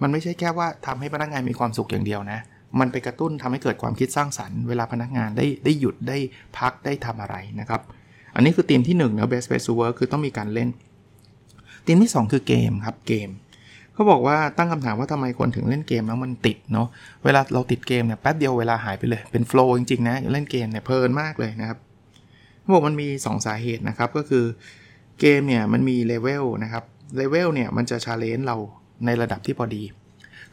[0.01, 2.39] มันไม่ใช่แค่ว่าทำให้พนักงานมีความสุขอย่างเดียวนะ
[2.79, 6.17] มันไปกระตุ้นทำให้เกิดความคิดสร้างสรรค์เวลาพนักงานได้ได้หยุดได้
[6.57, 7.81] พักได้ทำอะไรนะครับ
[8.35, 10.69] อันนี้คือธีมที่1นึ่งนะ best place to work คือต้องมีการเล่น
[11.85, 13.29] ธีมที่ 2 คือเกมครับเกม
[13.93, 16.87] เขาบอกว่าตั้งคำถามว่าทำไมคนถึงเล่นเกมแล้วมันติดเนาะ
[17.23, 21.77] เวลาเราติดเกมเนี่ยแป๊บเดียวเวลาหายไปเลยเป็น flow จริงๆนะเล่นเกมเนี่ยเพลินมากเลยนะครับ
[22.61, 24.45] เขาบอกมันมี 2 สาเหตุนะครับก็คือ
[25.19, 26.83] เกมเนี่ยมันมีเลเวลนะครับ
[27.17, 28.57] เลเวลเนี่ยมันจะ challenge เรา
[29.05, 29.83] ในระดับที่พอดี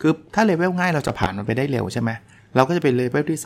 [0.01, 2.11] คือถ้าเลเวลง่ายเราจะผ่านมันไปได้เร็วใช่ไหม
[2.57, 3.41] เราก็จะเป็นเลเวลที่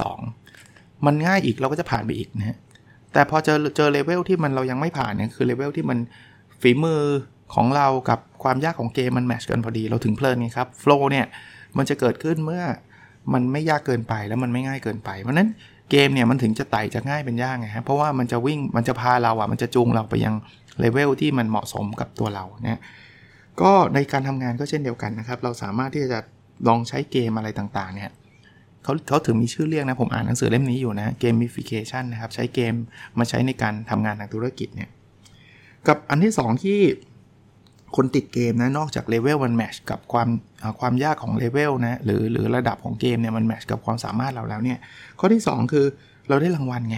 [0.48, 2.56] 2 มันง่ายอีกเราก็จะผ่านไปอีกนะ
[3.12, 5.98] แต่พอเจอเจอเลเวลที่มันเรายังไม่ผ่านเนี่ยคือเลเวลที่มัน
[6.60, 7.02] ฝีมือ
[7.54, 11.26] ของเรากับความยากของเกมมัน match กันพอดีเราถึงเพลินไงครับ flow เนี่ย
[11.76, 12.62] มันจะเกิดขึ้นเมื่อ
[13.32, 15.48] มันไม่ยากเกินไปแล้วมันไม่ง่ายเกินไป เพราะนั้น
[15.90, 20.34] เกมเนี่ยมันถึงจะไต่จะง่ายเป็นยากไงฮะเพราะว่ามันจะวิ่งมันจะพาเราอะมันจะจูงเราไปยัง
[20.80, 22.80] เลเวลที่มันเหมาะสมกับตัวเราเนี่ย
[23.60, 26.18] ก็ในการทำงานก็เช่นเดียวกันนะครับ เราสามารถที่จะ
[26.68, 28.10] ลองใช้เกมอะไรต่างๆเนี่ย
[28.84, 32.74] เขาเขาถึงมีชื่อเรียกนะ ผมอ่านหนังสือเล่มนี้อยู่นะ gamification นะครับ ใช้เกม
[33.18, 34.90] มาใช้ในการทำงานทางธุรกิจเนี่ย
[35.86, 36.80] กับอันที่ 2 ที่
[37.96, 40.28] คนติดเกมนะ นอกจากเลเวลมันแมชกับความ
[40.80, 44.78] ความยากของเลเวลนะหรือหรือระดับของเกมเนี่ยมันแมชกับความสามารถเราแล้วเนี่ย
[45.18, 45.86] ข้อที่ 2 คือ
[46.28, 46.96] เราได้รางวัลไง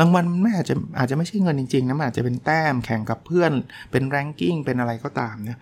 [0.00, 3.52] รางวัลมันไม่อาจจะอาจจะไม่ใช่เงินจริงๆนะมันอาจจะเป็นแต้มแข่งกับเพื่อน
[3.90, 5.58] เป็นแรงกิ้งเป็นอะไรก็ตามเนี่ย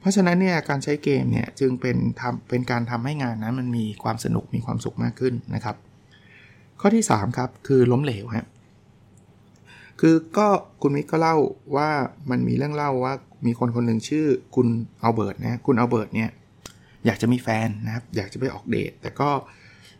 [0.00, 5.76] เพราะฉะนั้นเนี่ยการใช้เกมเนี่ยจึงเป็นทำเป็นการทำให้งานนั้นมันมีความสนุกมีความสุขมากขึ้นนะครับ
[6.80, 8.46] ข้อที่ 3 ครับคือล้มเหลวครับ
[10.00, 10.48] คือก็
[10.82, 11.36] คุณมิกก็เล่า
[11.76, 11.90] ว่า
[12.30, 13.14] มันมีเรื่องเล่าว่า
[13.46, 14.68] มีคนคนหนึ่งชื่อคุณ
[15.00, 16.30] เอัลเบิร์ตนะคุณเอัลเบิร์ตเนี่ย
[17.06, 19.30] อยากจะมีแฟนนะครับ อยากจะไปออกเดทแต่ก็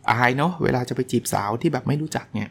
[0.09, 2.49] อายเนาะเวลาจะไปจีบสาวที่แบบไม่รู้จักเนี่ย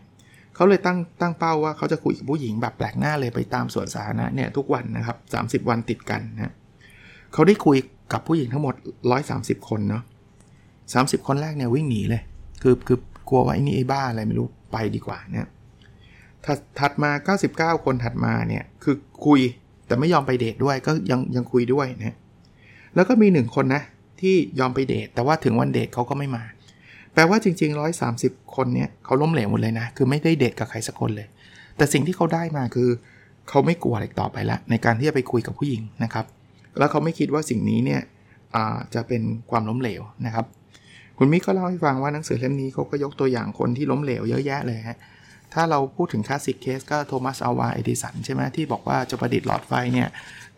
[0.55, 5.17] เขาเลยตั้งตั้งเป้าว่าเขาจะคุยกับผู้หญิงแบบแปลกหน้าเลยไปตามสวนสาธารณะเนี่ยทุกวันนะครับ
[5.65, 6.53] 30 วันติดกันนะ
[7.33, 7.77] เขาได้คุย
[8.13, 8.75] กับผู้หญิงทั้งหมด
[9.21, 10.03] 130 คนเนาะ
[10.65, 12.23] 30คนแรกเนี่ยวิ่งหนีเลย
[12.63, 15.47] คือคือกลัวว่าไอ้นี่ไอ้บ้าอะไรไม่รู้ไปดีกว่าเนี่ย
[16.79, 17.11] ถัดมา
[17.77, 18.95] 99 คนถัดมาเนี่ยคือ
[19.27, 19.41] คุย
[19.87, 22.17] แต่ไม่ยอมไปเดทด้วยก็ยังยังคุยด้วยนะ
[22.95, 23.83] แล้วก็มี1คนนะ
[24.21, 26.45] ที่ยอมไปเดทแต่ว่าถึงวันเดทเขาก็ไม่มา
[27.15, 27.79] แปลว่าจริง ๆ
[28.15, 31.29] 130 คนเนี่ยเขาล้มเหลวหมดเลยนะ คือไม่ได้เดทกับใครสักคนเลย
[31.77, 32.89] แต่สิ่งที่เขาได้มาคือ
[33.49, 36.25] เขาไม่กลัวอะไรต่อไปล้วในการที่จะไปคุยกับผู้หญิงนะครับ
[36.79, 38.01] แล้วเขาไม่คิดว่าสิ่งนี้เนี่ย
[38.95, 40.47] จะเป็นความล้มเหลวนะครับ
[41.19, 44.99] คุณมิกก็เล่าให้ฟังว่าหนังสือเล่มนี้เขาก็ยกตัวอย่างคนที่ล้มเหลวเยอะแยะเลยฮะ
[45.55, 50.09] ถ้าเราพูดถึง classic case ก็โทมัสอัลวาเอดิสันใช่ไหมที่บอกว่าจะประดิษฐ์หลอดไฟเนี่ย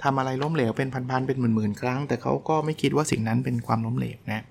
[0.02, 4.44] ทำอะไรล้มเหลวเป็นพันๆเป็นหมื่นๆครั้ง แต่เขาก็ไม่คิดว่าสิ่งนั้นเป็นความล้มเหลวนะ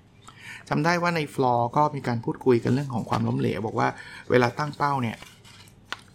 [0.68, 3.88] จำได้ว่าในฟลอร์ก็มีการพูดคุยกันเรื่องของความล้มเหลว บอกว่า
[4.30, 5.16] เวลาตั้งเป้าเนี่ย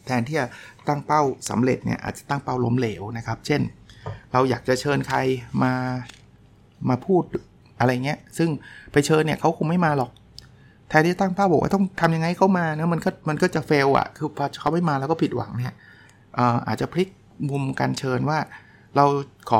[0.05, 0.47] แทนที่จะ
[0.87, 3.61] ตั้งเป้าสำเร็จเนี่ยอาจจะตั้งเป้าล้มเหลวนะครับ เช่น
[4.33, 5.17] เราอยากจะเชิญใคร
[5.63, 5.73] มา
[6.89, 7.23] มาพูด
[7.79, 8.49] อะไรเงี้ย ซึ่ง
[8.91, 10.11] ไปเชิญเนี่ยเขาคงไม่มาหรอก
[10.89, 15.73] แทนที่ตั้งเป้าบอกว่าต้องทำยังไงเขามาเนะมันก็มันก็จะเฟลอะ่ะ คือพอเขาไม่มาแล้วก็ผิดหวังเนี่ย
[16.67, 17.09] อาจจะพลิก
[17.49, 18.39] มุมการเชิญว่า
[18.95, 19.05] เรา
[19.49, 19.59] ขอ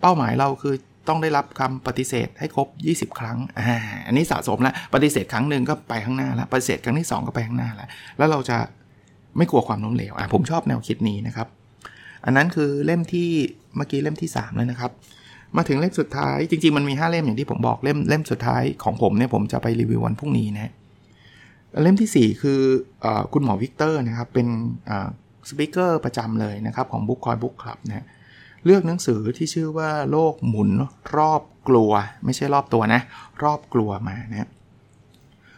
[0.00, 0.74] เป้าหมายเราคือ
[1.08, 2.68] ต้องได้รับคำปฏิเสธให้ครบ
[3.12, 8.58] 20 ครั้ง อ่า อันนี้สะสมแล้วปฏิเสธครั้งหนึ่งก็ไปข้างหน้าแล้วปฏิเสธครั้งที่ 2 ก็ไปข้างหน้าแล้ว แล้วเราจะ
[9.36, 11.46] ไม่กลัวความล้มเหลว อะผมชอบแนวคิดนี้นะครับ
[12.24, 13.28] อันนั้นคือเล่มที่
[13.76, 14.90] เมื่อกี้เล่มที่ 3 แล้วนะครับ
[15.56, 20.72] มาถึงเล่มสุดท้ายจริงๆ มันมี 5 เล่มอย่างที่ผมบอกเล่มเล่มสุดท้ายของผมเนี่ยผมจะไปรีวิววันพรุ่งนี้นะ
[21.82, 22.60] เล่มที่ 4 คื
[23.04, 24.46] อคุณหมอวิกเตอร์นะครับ เป็น
[25.48, 28.04] speaker ประจำเลยนะครับ ของบุ๊กคอย book club นะ
[28.64, 30.70] เลือกหนังสือที่ชื่อว่าโลกหมุน
[31.16, 31.90] รอบกลัว
[32.24, 33.00] ไม่ใช่รอบตัวนะ
[33.42, 34.48] รอบกลัวมานะ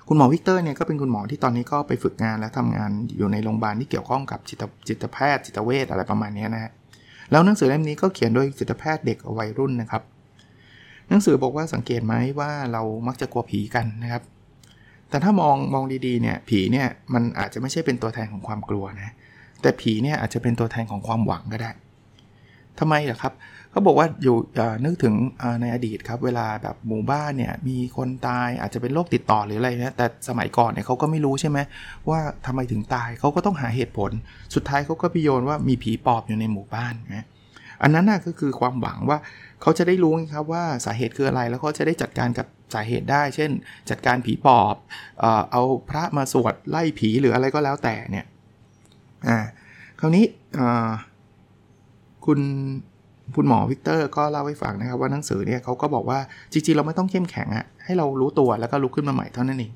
[0.09, 6.73] คุณหมอวิกเตอร์เนี่ยก็เป็นคุณหมอที่ตอนนี้ก็ไปฝึกงานและทำงานอยู่ในโรงพยาบาลที่เกี่ยวข้องกับจิตจิตแพทย์ จิตเวชอะไรประมาณนี้นะฮะ
[7.31, 10.03] แล้วหนังสือเล่มนี้ก็เขียนโดยจิตแพทย์เด็กวัยรุ่นนะครับ
[11.09, 14.23] หนังสือบอกว่าสังเกตไหมว่าเรามักจะกลัวผีกันนะครับ
[15.11, 19.15] แต่ถ้ามองมองดีๆเนี่ยผีเนี่ยมันอาจจะไม่ใช่เป็นตัวแทนของความกลัวนะ
[19.63, 21.71] แต่ผีเนี่ยอาจจะเป็นตัวแทนของความหวังก็ได้
[22.79, 23.33] ทำไมล่ะครับ
[23.75, 24.37] เขาบอกว่าอยู่
[24.85, 25.15] นึกถึง
[25.61, 31.59] ในอดีตครับ เวลาแบบหมู่บ้านเนี่ยมีคนตายอาจจะเป็นโรคติดต่อหรืออะไรนะแต่สมัยก่อนเนี่ยเขาก็ไม่รู้ใช่ไหม
[32.09, 34.11] ว่าทำไมถึงตายเขาก็ต้องหาเหตุผล
[34.55, 37.27] สุดท้ายเขาก็พิโยนว่ามีผีปอบอยู่ในหมู่บ้านนะ
[37.83, 39.19] อันนั้นน่ะก็คือความหวังว่า
[39.63, 43.51] เขาจะได้รู้ครับว่าสาเหตุคืออะไรแล้วเขาจะได้จัดการกับสาเหตุได้ เช่น
[43.91, 44.77] จัดการผีปอบ
[45.53, 48.27] เอาพระมาสวดไล่ผีหรืออะไรก็แล้วแต่เนี่ย
[49.29, 49.39] อ่า
[50.01, 50.25] คราวนี้
[52.27, 52.41] คุณ
[53.37, 56.19] คุณหมอวิกเตอร์ก็เล่าให้ฟังนะครับว่าหนังสือเนี่ยเขาก็บอกว่า
[56.53, 59.73] จริงๆ เราไม่ต้องเข้มแข็งอะให้เรารู้ตัวแล้วก็ลุกขึ้นมาใหม่เท่านั้นเอง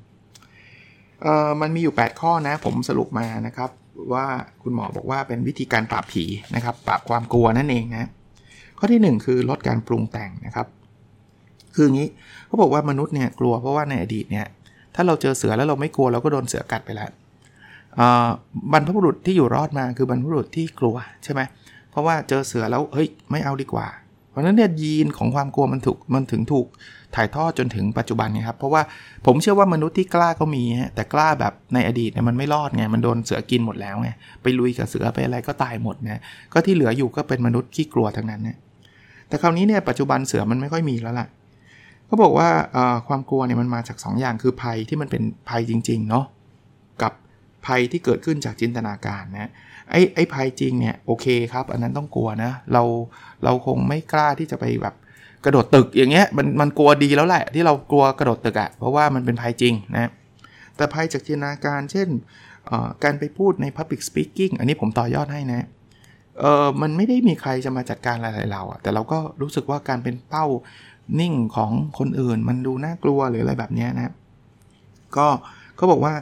[1.23, 3.69] เอ่อมันมีอยู่ 8 ข้อนะ ผมสรุปมานะครับ
[4.13, 4.25] ว่า
[4.63, 6.23] คุณหมอบอกว่าเป็นวิธีการปราบผี
[6.55, 8.09] นะครับปราบความกลัวนั่นเองนะ
[8.79, 10.67] ข้อที่ 1 คือลดการปรุงแต่งนะครับ
[11.75, 12.09] คืออย่างนี้
[12.47, 14.47] เขาบอกว่ามนุษย์เนี่ยกลัวเพราะว่าในอดีตเนี่ย
[14.95, 17.09] ถ้าเราเจอเสือแล้วเราไม่กลัวเราก็โดนเสือกัดไปแล้ว
[18.71, 21.41] บรรพบุรุษที่อยู่รอดมาคือบรรพบุรุษที่กลัวใช่ไหม
[21.99, 23.87] ราะว่าเจอเสือแล้วเฮ้ยไม่เอาดีกว่า
[24.29, 26.67] เพราะนั้นเนี่ยยีนของความกลัวมันถูกมันถึงถูก
[27.15, 28.81] ถ่ายทอดจนถึงปัจจุบันไงครับ เพราะว่า
[29.25, 34.09] ผมเชื่อว่ามนุษย์ที่กล้าก็มีฮะแต่กล้าแบบในอดีตเนี่ยมันไม่รอดไงมันโดนเสือกินหมดแล้วไง
[34.41, 36.21] ไปลุยกับเสือไปอะไรก็ตายหมดนะ
[36.53, 38.57] ก็ที่เหลืออยู่ก็เป็นมนุษย์ขี้กลัวทั้งนั้นเนี่ย
[39.27, 41.27] แต่คราวนี้เนี่ยปัจจุบันเสือมันไม่ค่อยมีแล้วล่ะ
[42.05, 42.49] เขาบอกว่า
[43.07, 46.25] ความกลัวเนี่ยมันมาจาก 2ออย่างคือภัยที่มันเป็นภัยจริงๆเนาะ
[47.01, 47.13] กับ
[47.65, 49.51] ภัยที่เกิดขึ้นจากจินตนาการนะ
[49.91, 52.83] ไอ้ไอ้ภัยจริงเนี่ยโอเคครับ อันนั้นต้องกลัวนะ เรา
[53.43, 54.95] เราคงไม่กล้าที่จะไปแบบ
[55.45, 60.09] กระโดดตึกอย่างเงี้ยมันมันกลัวดีแล้วแหละที่เรากลัวกระโดดตึกอะ่ะเพราะว่ามันเป็นภัยจริงนะ
[60.75, 62.07] แต่ภัยจากจินตนาการเช่น
[63.03, 65.67] การไปพูดใน Public Speaking อันนี้ผมต่อยอดให้นะ
[66.39, 70.45] เออมันไม่ได้มีใครจะมาจัดการอะไรเราอะแต่เราก็รู้สึกว่าการเป็นเป้า
[71.19, 74.13] นิ่งของคนอื่น มันดูน่ากลัวหรืออะไรแบบนี้นะ
[75.17, 75.27] ก็
[75.75, 76.13] เขาบอกว่า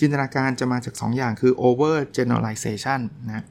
[0.00, 3.44] จินตนาการจะมาจาก 2 อย่างคือ over generalization นะ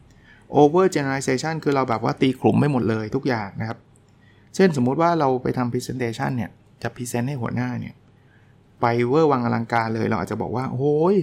[0.62, 3.78] over generalization คือเราแบบว่าตีกลุ่มไม่หมดเลยทุกอย่างนะครับ
[4.56, 6.50] เช่นสมมุติว่าเราไปทำ presentation เนี่ย
[6.84, 7.96] จะ present ให้หัวหน้าเนี่ย
[8.82, 11.16] ไปเวอร์วังอลังการเลย เราอาจจะบอกว่า โอ้ย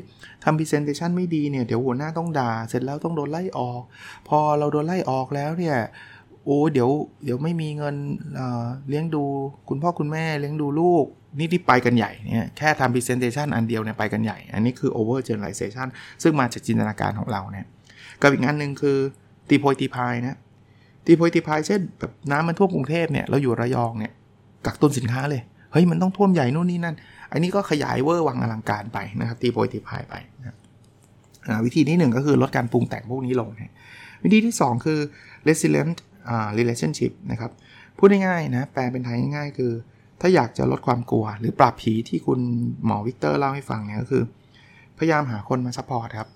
[0.44, 3.82] ทำ presentation ไม่ดีเนี่ย เดี๋ยวหัวหน้าต้องด่า เสร็จแล้วต้องโดนไล่ออก
[4.28, 5.76] พอเราโดนไล่ออกแล้วเนี่ย
[6.44, 6.90] โอ้เดี๋ยว
[7.24, 7.96] เดี๋ยวไม่มีเงิน
[8.37, 9.24] เลี้ยงดู
[9.68, 11.07] คุณพ่อคุณแม่เลี้ยงดูลูก
[11.38, 15.87] นี่ที่ไปกันใหญ่เนี่ยแค่ทำ presentation อันเดียวเนี่ยไปกันใหญ่ อันนี้คือ over generalization
[16.22, 17.66] ซึ่งมาจากจินตนาการของเราเนี่ย
[18.20, 18.98] กับอีกอันหนึ่งคือ
[19.48, 20.38] ตีโพยตีพายนะ
[21.07, 24.12] ตีโพยตีพายเช่นแบบน้ำมันท่วมกรุงเทพเนี่ยเราอยู่ระยองเนี่ย
[24.66, 26.96] กักตุนสินค้าเลยเฮ้ยมันต้องท่วมใหญ่นู่นนี่นั่น
[27.33, 30.57] อันนี้ก็ขยายเวอร์วังอลังการไปนะครับตีโพยตีพายไปนะ
[31.64, 33.72] วิธีที่1ก็คือลดการปรุงแต่งพวกนี้ลงนะ
[34.24, 34.98] วิธีที่ 2 คือ
[35.48, 35.96] resilient
[36.58, 37.50] relationship นะครับ
[37.98, 39.72] พูดง่ายๆนะแปลเป็นไทยง่ายๆ คือ
[40.20, 42.40] ถ้าอยากจะลดความกลัว หรือปราบผีที่คุณ
[42.85, 44.22] หมอวิกเตอร์เล่าให้ฟังเนี่ยก็คือ
[44.98, 46.28] พยายามหาคนมา support ครับ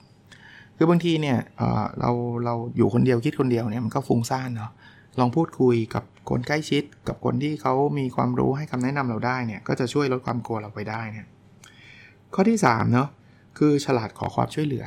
[0.77, 2.11] คือบางทีเนี่ยเรา
[2.45, 4.71] เราอยู่คนเดียวคิดคนเดียวเนี่ยมันก็ฟุ้งซ่านเนาะ
[5.19, 11.27] ลองพูดคุยกับคนใกล้ชิด กับคนที่เขามีความรู้ให้คำแนะนำเราได้เนี่ยก็จะช่วยลดความกลัวเราไปได้เนี่ย
[12.35, 13.09] ข้อที่3เนาะ
[13.59, 14.85] คือฉลาดขอความช่วยเหลือ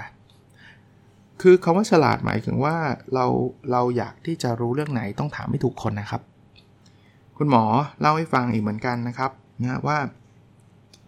[1.41, 2.75] คือคาว่าฉลาดหมายถึงว่า
[3.13, 3.25] เรา
[3.71, 6.21] เราอยากที่จะรู้เรื่องไหนต้องถามไม่ถูกคนนะครับ
[7.37, 7.63] คุณหมอ
[8.01, 9.99] เล่าให้ฟังอีกเหมือนกันนะครับนะว่า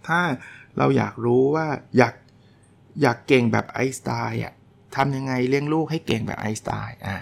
[0.07, 0.19] ถ้า
[0.77, 1.67] เราอยากรู้ว่า
[1.97, 2.13] อยาก
[3.01, 4.53] อยากเก่งแบบไอสไตน์อะ
[4.95, 7.17] ทำยังไงเลี้ยงลูกให้เก่งแบบไอสไตน์อะ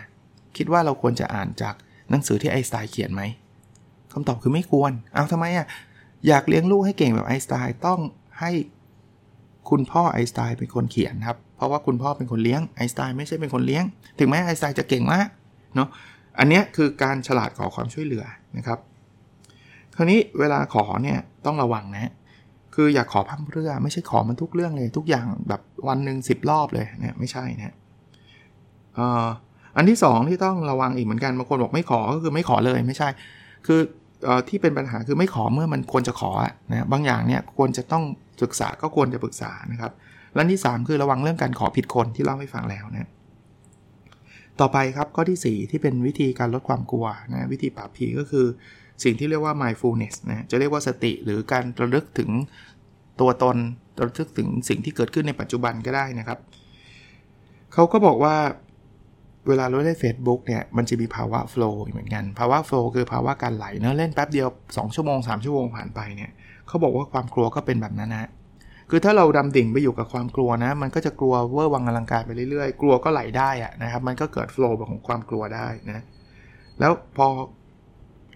[0.57, 1.75] คิดว่าเราควรจะอ่านจาก
[2.09, 3.21] หนังสือที่ไอสไตน์เขียนไหม
[4.11, 5.67] คำตอบคือไม่ควร เอาทำไมอะ
[6.27, 7.99] อยากเลี้ยงลูกให้เก่งแบบไอสไตน์ต้อง
[8.39, 8.51] ให้
[9.69, 13.83] คุณพ่อไอสไตน์เป็นคนเขียนครับ เพราะว่าคุณพ่อเป็นคนเลี้ยงไอสไตน์ไม่ใช่เป็นคนเลี้ยง
[14.19, 15.27] ถึงแม้ไอสไตน์จะเก่งมาก
[15.75, 15.87] เนาะ
[16.39, 18.23] อันนี้คือการฉลาดขอความช่วยเหลือ
[18.57, 18.79] นะครับ
[19.95, 22.11] คราวนี้เวลาขอเนี่ยต้องระวังนะ
[22.75, 27.75] คืออย่าขอพร่ำเพรื่อไม่ใช่ขอมันทุกเรื่องเลย ทุกอย่างแบบวันหนึ่งสิบรอบเลยเนี่ยไม่ใช่นะ
[29.75, 33.09] อันที่ 2 ที่ต้องระวังอีกเหมือนกันบางคนบอกไม่ขอก็คือไม่ขอเลยไม่ใช่
[33.67, 33.79] คือ
[34.27, 36.31] อที่เป็นปัญหาคือไม่ขอเมื่อมันควรจะขอ
[36.71, 38.03] นะบางอย่างเนี่ยควรจะต้อง
[38.41, 39.91] ศึกษาก็ควรจะปรึกษานะครับ
[40.35, 43.09] และที่ 3 คือระวังเรื่องการขอผิดคนที่เล่าให้ฟังแล้วนะ
[44.59, 48.45] ต่อไปครับข้อที่ 4 ที่เป็นวิธีการลดความกลัวนะวิธีปราบผีก็คือ
[49.03, 52.29] สิ่งที่เรียกว่า mindfulness นะจะเรียกว่าสติหรือการระลึกถึง
[53.21, 53.57] ตัวตน
[53.99, 56.39] ระลึกถึงสิ่งที่เกิดขึ้นในปัจจุบันก็ได้นะครับ
[57.73, 58.35] เขาก็บอกว่า
[59.47, 66.31] เวลาเราเล่น Facebook เนี่ยมันจะมีภาวะ flow เหมือนกัน ภาวะ flow คือภาวะการไหลเนะเล่นแป๊บเดียว 2 ชั่วโมง 3 ชั่วโมงผ่านไปเนี่ย
[66.67, 68.29] เขาบอกว่าความกลัวก็เป็นแบบนั้นนะ
[68.89, 76.03] คือถ้าเราดำดิ่งไปอยู่กับความกลัวนะ มันก็จะกลัวเวอร์วังอลังการไปเรื่อยๆ กลัวก็ไหลได้อะนะครับ มันก็เกิด flow ของความกลัวได้นะ
[76.79, 77.27] แล้วพอ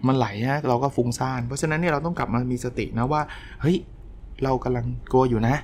[0.06, 3.22] มันไหลนะเราก็ฟุ้งซ่าน เพราะฉะนั้นเนี่ยเราต้องกลับมามีสตินะว่า
[3.60, 3.76] เฮ้ย
[4.44, 5.56] เรากำลังกลัวอยู่นะ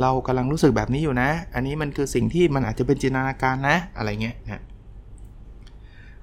[0.00, 4.62] เรากำลังรู้สึกแบบนี้อยู่นะ อันนี้มันคือสิ่งที่มันอาจจะเป็นจินตนาการนะ อะไรเงี้ยนะ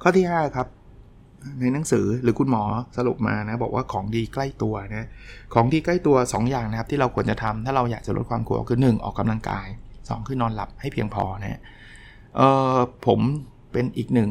[0.02, 0.68] ข้อที่ 5 ครับ
[1.60, 2.64] ในหนังสือหรือคุณหมอ
[2.98, 5.08] สรุปมานะ บอกว่าของดีใกล้ตัวนะ
[5.54, 11.62] ของดีใกล้ตัว 2 อย่างนะครับ ที่เราควรจะทำถ้าเราอยากจะลดความกลัวคือ 1 ออกกำลังกาย 2 คือนอนหลับให้เพียงพอนะ
[12.36, 12.42] เอ
[12.76, 13.20] อผม
[13.72, 14.30] เป็นอีกหนึ่ง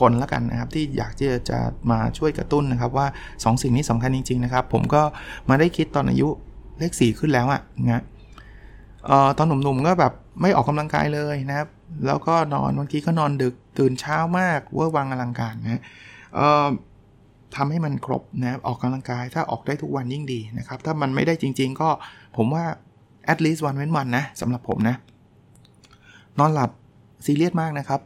[0.00, 1.58] คนละกันนะครับ ที่อยากที่จะ
[1.90, 5.02] มาช่วยกระตุ้นนะครับ ว่า 2สิ่งนี้สำคัญจริง ๆ นะครับ ผมก็
[5.48, 6.28] มาได้คิดตอนอายุ
[6.78, 8.02] เลข4ขึ้นแล้วอะนะ
[9.06, 11.68] เออตอนหนุ่มๆก็แบบไม่ออกกำลังกายเลยนะครับ
[12.06, 15.82] แล้วก็นอนบางทีก็นอนดึกตื่นเช้ามากเวอร์วังอลังการนะ
[17.56, 21.88] ทำให้มันครบนะออกกำลังกายถ้าออกได้ทุกวันยิ่งดีนะครับ ถ้ามันไม่ได้จริง ๆ ก็
[22.36, 22.64] ผมว่า
[23.32, 24.96] at least วันเว้นวันนะสำหรับผมนะ
[26.38, 26.70] นอนหลับ
[27.24, 28.00] ซีเรียสมากนะครับ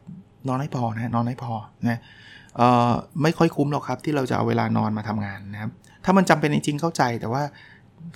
[0.49, 1.53] นอนให้พอนะนอนให้พอ
[1.89, 1.99] นะ
[3.23, 5.71] ไม่ค่อยคุ้มหรอกครับ ที่เราจะเอาเวลานอนมาทำงานนะครับ
[6.05, 7.43] ถ้ามันจำเป็นจริงๆเข้าใจแต่ว่า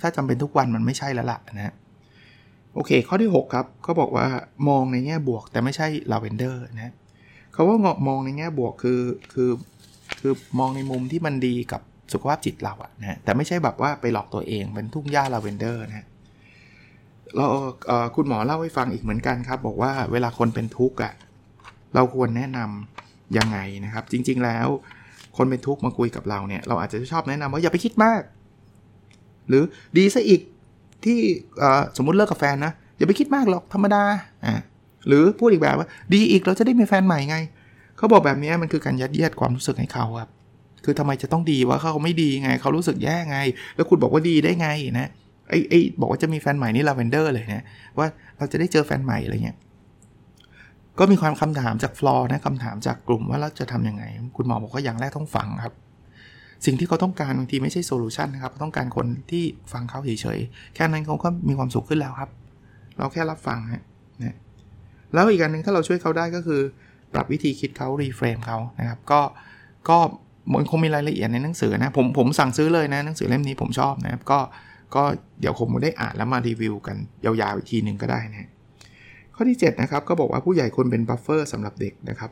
[0.01, 1.73] ถ้าจำเป็นทุกวันมันไม่ใช่แล้วล่ะนะ
[2.75, 4.27] โอเค ข้อที่ 6 ครับเขาบอกว่า
[4.69, 6.93] มองในแง่บวกแต่ไม่ใช่ลาเวนเดอร์นะ
[7.53, 9.01] เขาว่ามองในแง่บวกคือ
[9.33, 9.51] คือ
[10.19, 11.81] คือมองในมุมที่มันดีกับ
[12.13, 16.07] สุขภาพจิตเราอะนะแต่ไม่ใช่แบบว่าไปหลอกตัวเองเป็นทุ่งหญ้าลาเวนเดอร์นะ
[17.35, 17.45] เรา
[18.15, 21.13] คุณหมอเล่าให้ฟังอีกเหมือนกันครับ บอกว่าเวลาคนเป็นทุกข์อะ
[21.95, 24.67] เราควรแนะนํำยังไงนะครับ จริง ๆแล้ว
[25.37, 28.21] คนเป็นทุกข์มาคุยกับเราเนี่ย เราอาจจะชอบแนะนำว่าอย่าไปคิดมาก
[29.47, 29.63] หรือ
[29.97, 30.41] ดีซะอีก
[31.03, 31.19] ที่
[31.97, 34.03] สมมุติเลิกกับแฟนนะอย่าไปคิดมากหรอกธรรมดา
[34.45, 34.55] อ่า
[35.07, 37.37] หรือพูดอีกแบบว่า ดีอีกเราจะได้มีแฟนใหม่ไง
[37.97, 40.29] เขาบอกแบบนี้มันคือการยัดเยียดความรู้สึกให้เขาครับ
[40.85, 43.37] คือทำไมจะต้องดีว่าเขาไม่ดีไง เขารู้สึกแย่ไง
[43.75, 44.67] แล้วคุณบอกว่าดีได้ไง
[44.99, 45.07] นะ
[45.49, 47.63] ไอ้ไอ้บอกว่าจะมีแฟนใหม่นี่ลาเวนเดอร์เลยนะ
[47.97, 49.57] ว่าเราจะได้เจอแฟนใหม่อะไรเงี้ย
[50.99, 54.03] ก็มีความคำถามจากฟลอร์นะคำถามจากกลุ่มว่าเราจะทำยังไง
[54.37, 55.73] คุณหมอบอกว่าอย่างแรกต้องฟังครับ
[56.65, 62.29] สิ่งที่เขาต้องการบางทีไม่ใช่ solution นะครับต้องการคนที่ฟังเขาเฉยๆ แค่นั้นเขาก็มีความสุขขึ้นแล้วครับ
[62.97, 63.83] เราแค่รับฟังนะ
[64.23, 64.35] นะ
[65.13, 66.61] แล้วอีกการหนึ่งถ้าเราช่วยเขาได้ก็คือ
[67.13, 69.21] ปรับวิธีคิดเขา reframe เขานะครับ ก็
[69.89, 69.97] ก็
[70.51, 74.39] มันคงมีรายละเอียดในหนังสือนะ ผมผมสั่งซื้อเลยนะหนังสือเล่มนี้ผมชอบนะครับ ก็
[74.95, 75.03] ก็
[75.39, 78.49] เดี๋ยวผมได้อ่านแล้วมารีวิวกันยาวๆอีกทีหนึ่งก็ได้นะ
[79.35, 82.31] ข้อที่ 7 นะครับ ก็บอกว่าผู้ใหญ่ควรเป็น buffer สำหรับเด็กนะครับ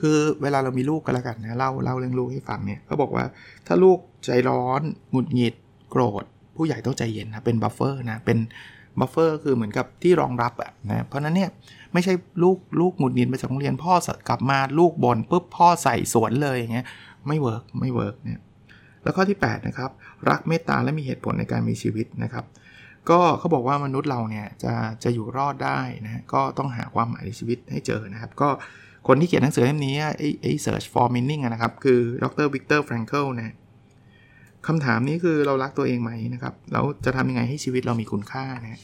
[0.00, 3.24] คือเวลาเรามีลูกก็แล้วกันนะเล่าเล่าเรื่องลูกให้ฟังเนี่ยเขาบอกว่า
[3.66, 5.54] ถ้าลูกใจร้อนหงุดหงิด
[5.90, 6.24] โกรธ
[6.56, 8.38] ผู้ใหญ่ต้องใจเย็นนะเป็น buffer นะเป็น
[8.98, 11.50] buffer คือเหมือนกับที่รองรับอะนะเพราะนั้นเนี่ย
[11.92, 13.92] ไม่ใช่ลูกลูกหงุดหงิดมาจากโรงเรียนพ่อ
[14.28, 16.86] กลับมาลูกบ่นปุ๊บพ่อใส่สวนเลยอย่างเงี้ย
[17.26, 18.40] ไม่ work ไม่ work เนี่ย
[19.02, 19.90] แล้วข้อที่8นะครับ
[20.30, 22.44] รักเมตตาและมีเหตุผลในการมีชีวิตนะครับ
[23.10, 24.72] ก็เขาบอกว่ามนุษย์เราเนี่ยจะ
[25.04, 28.48] จะอยู่รอดได้นะก็ต้องหาความหมายในชีวิตให้เจอนะครับ ก็
[29.06, 33.54] คนที่เขียนหนังสือเล่มนี้ไอ้ไอ้ search for meaning นะครับ คือดรวิกเตอร์แฟรงเคิลนะ
[34.66, 38.80] คำถามนี้คือเรารักตัวเองไหมนะครับ แล้วจะทำยังไงให้ชีวิตเรามีคุณค่านะ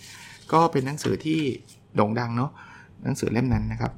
[0.52, 1.40] ก็เป็นหนังสือที่
[1.96, 2.50] โด่งดังเนาะ
[3.04, 3.92] หนังสือเล่มนั้นนะครับ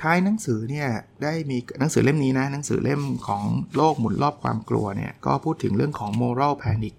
[0.00, 0.88] ท้ายหนังสือเนี่ย
[1.22, 3.42] ได้มีหนังสือเล่มนี้นะหนังสือเล่มของ
[3.76, 6.94] โลกหมุนรอบความกลัวเนี่ยก็พูดถึงเรื่องของ moral panic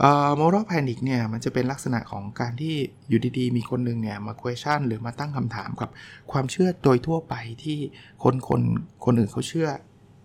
[0.00, 2.74] เอ่อ moral panic เนี่ยมันจะเป็นลักษณะของการที่
[3.08, 5.90] อยู่ดีๆ มีคนหนึ่งเนี่ยมา question หรือมาตั้งคำถามกับ
[6.32, 7.78] ความเชื่อโดยทั่วไปที่
[8.22, 8.60] คนคน
[9.04, 9.68] คนอื่นเขาเชื่อ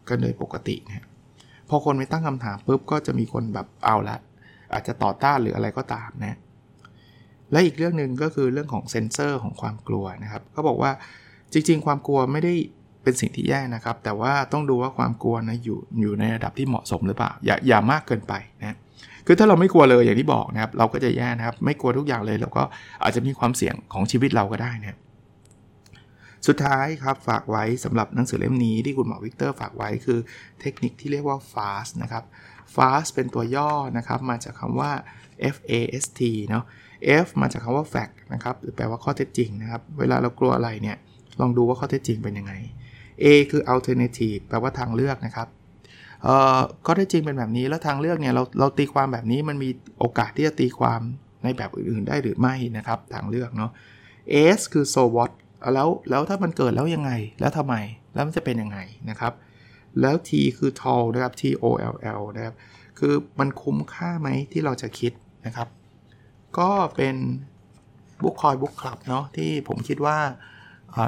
[0.09, 1.05] กันโดยปกตินะ
[1.69, 4.17] พอคนไปตั้งคำถามปุ๊บก็จะมีคนแบบเอาละ
[4.73, 6.37] อาจจะต่อต้านหรืออะไรก็ตามนะ
[7.51, 10.91] และอีกเรื่องหนึ่งก็คือเรื่องของเซนเซอร์ของความกลัวนะครับเขาบอกว่า
[11.53, 12.53] จริง ๆ ความกลัวไม่ได้
[13.03, 18.77] เป็นสิ่งที่แย่นะครับ แต่ว่าต้องดูว่าความกลัวนะอยู่อยู่ในระดับที่เหมาะสมหรือเปล่า อย่าอย่ามากเกินไปนะ
[19.27, 22.63] คือถ้าเราไม่กลัวเลยอย่างที่บอกนะครับ เราก็จะแย่นะครับ ไม่กลัวทุกอย่างเลยเราก็
[23.03, 24.97] อาจจะมีความเสี่ยงของชีวิตเราก็ได้นะ
[26.47, 30.19] สุดท้ายครับฝากไว้สำหรับหนังสือเล่มนี้ที่คุณหมอวิกเตอร์ฝากไว้คือ
[30.61, 32.23] เทคนิคที่เรียกว่า FAST นะครับ
[32.75, 34.91] FAST เป็นตัวย่อนะครับ มาจากคำว่า
[35.55, 36.63] F A S T เนาะ
[37.25, 40.97] F มาจากคำว่า fact นะครับหรือแปลว่าข้อเท็จจริงนะครับ เวลาเรากลัวอะไรเนี่ย
[41.41, 42.53] ลองดูว่าข้อเท็จจริงเป็นยังไง
[43.23, 45.47] A คือ alternative แปลว่าทางเลือกนะครับ
[46.85, 51.01] ข้อเท็จจริงเป็นแบบนี้แล้วทางเลือกเนี่ยเราเราตีความแบบนี้มันมีโอกาสที่จะตีความ
[51.43, 53.71] ในแบบอื่นๆได้หรือไม่นะครับ ทางเลือกเนาะ
[54.57, 55.31] S คือ so what
[55.73, 57.75] แล้วแล้วถ้ามันเกิดแล้วยังไง แล้วทำไม
[58.13, 59.33] แล้วมันจะเป็นยังไงนะครับ
[60.01, 62.55] แล้ว T คือ tall นะครับ T O L L นะครับ
[62.99, 65.11] คือมันคุ้มค่าไหมที่เราจะคิด
[65.45, 65.67] นะครับ
[66.57, 67.15] ก็เป็น
[68.23, 70.17] บุ๊คคอยบุ๊คคลับเนาะที่ผมคิดว่า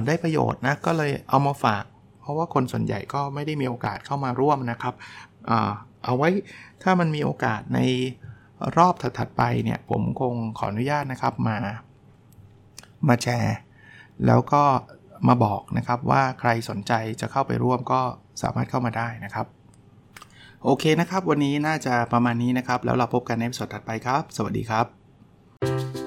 [0.08, 1.84] ได้ประโยชน์นะ ก็เลยเอามาฝาก
[2.28, 4.94] ราะว่าคนส่วนใหญ่ก็ไม่ได้มีโอกาสเข้ามาร่วมนะครับ
[6.04, 6.30] เอาไว้
[6.84, 7.80] ถ้ามันมีโอกาสใน
[8.78, 11.58] รอบถัดๆไปเนี่ยผมคงขออนุญาตนะครับมา
[13.08, 13.58] มาแชร์
[14.26, 14.64] แล้วก็
[15.28, 18.02] มาบอกนะครับว่าใครสนใจจะเข้าไปร่วมก็
[18.42, 19.46] สามารถเข้ามาได้นะครับ
[20.64, 26.07] โอเคนะครับ วันนี้น่าจะประมาณนี้นะครับ แล้วเราพบกันในสดถัดไปครับ สวัสดีครับ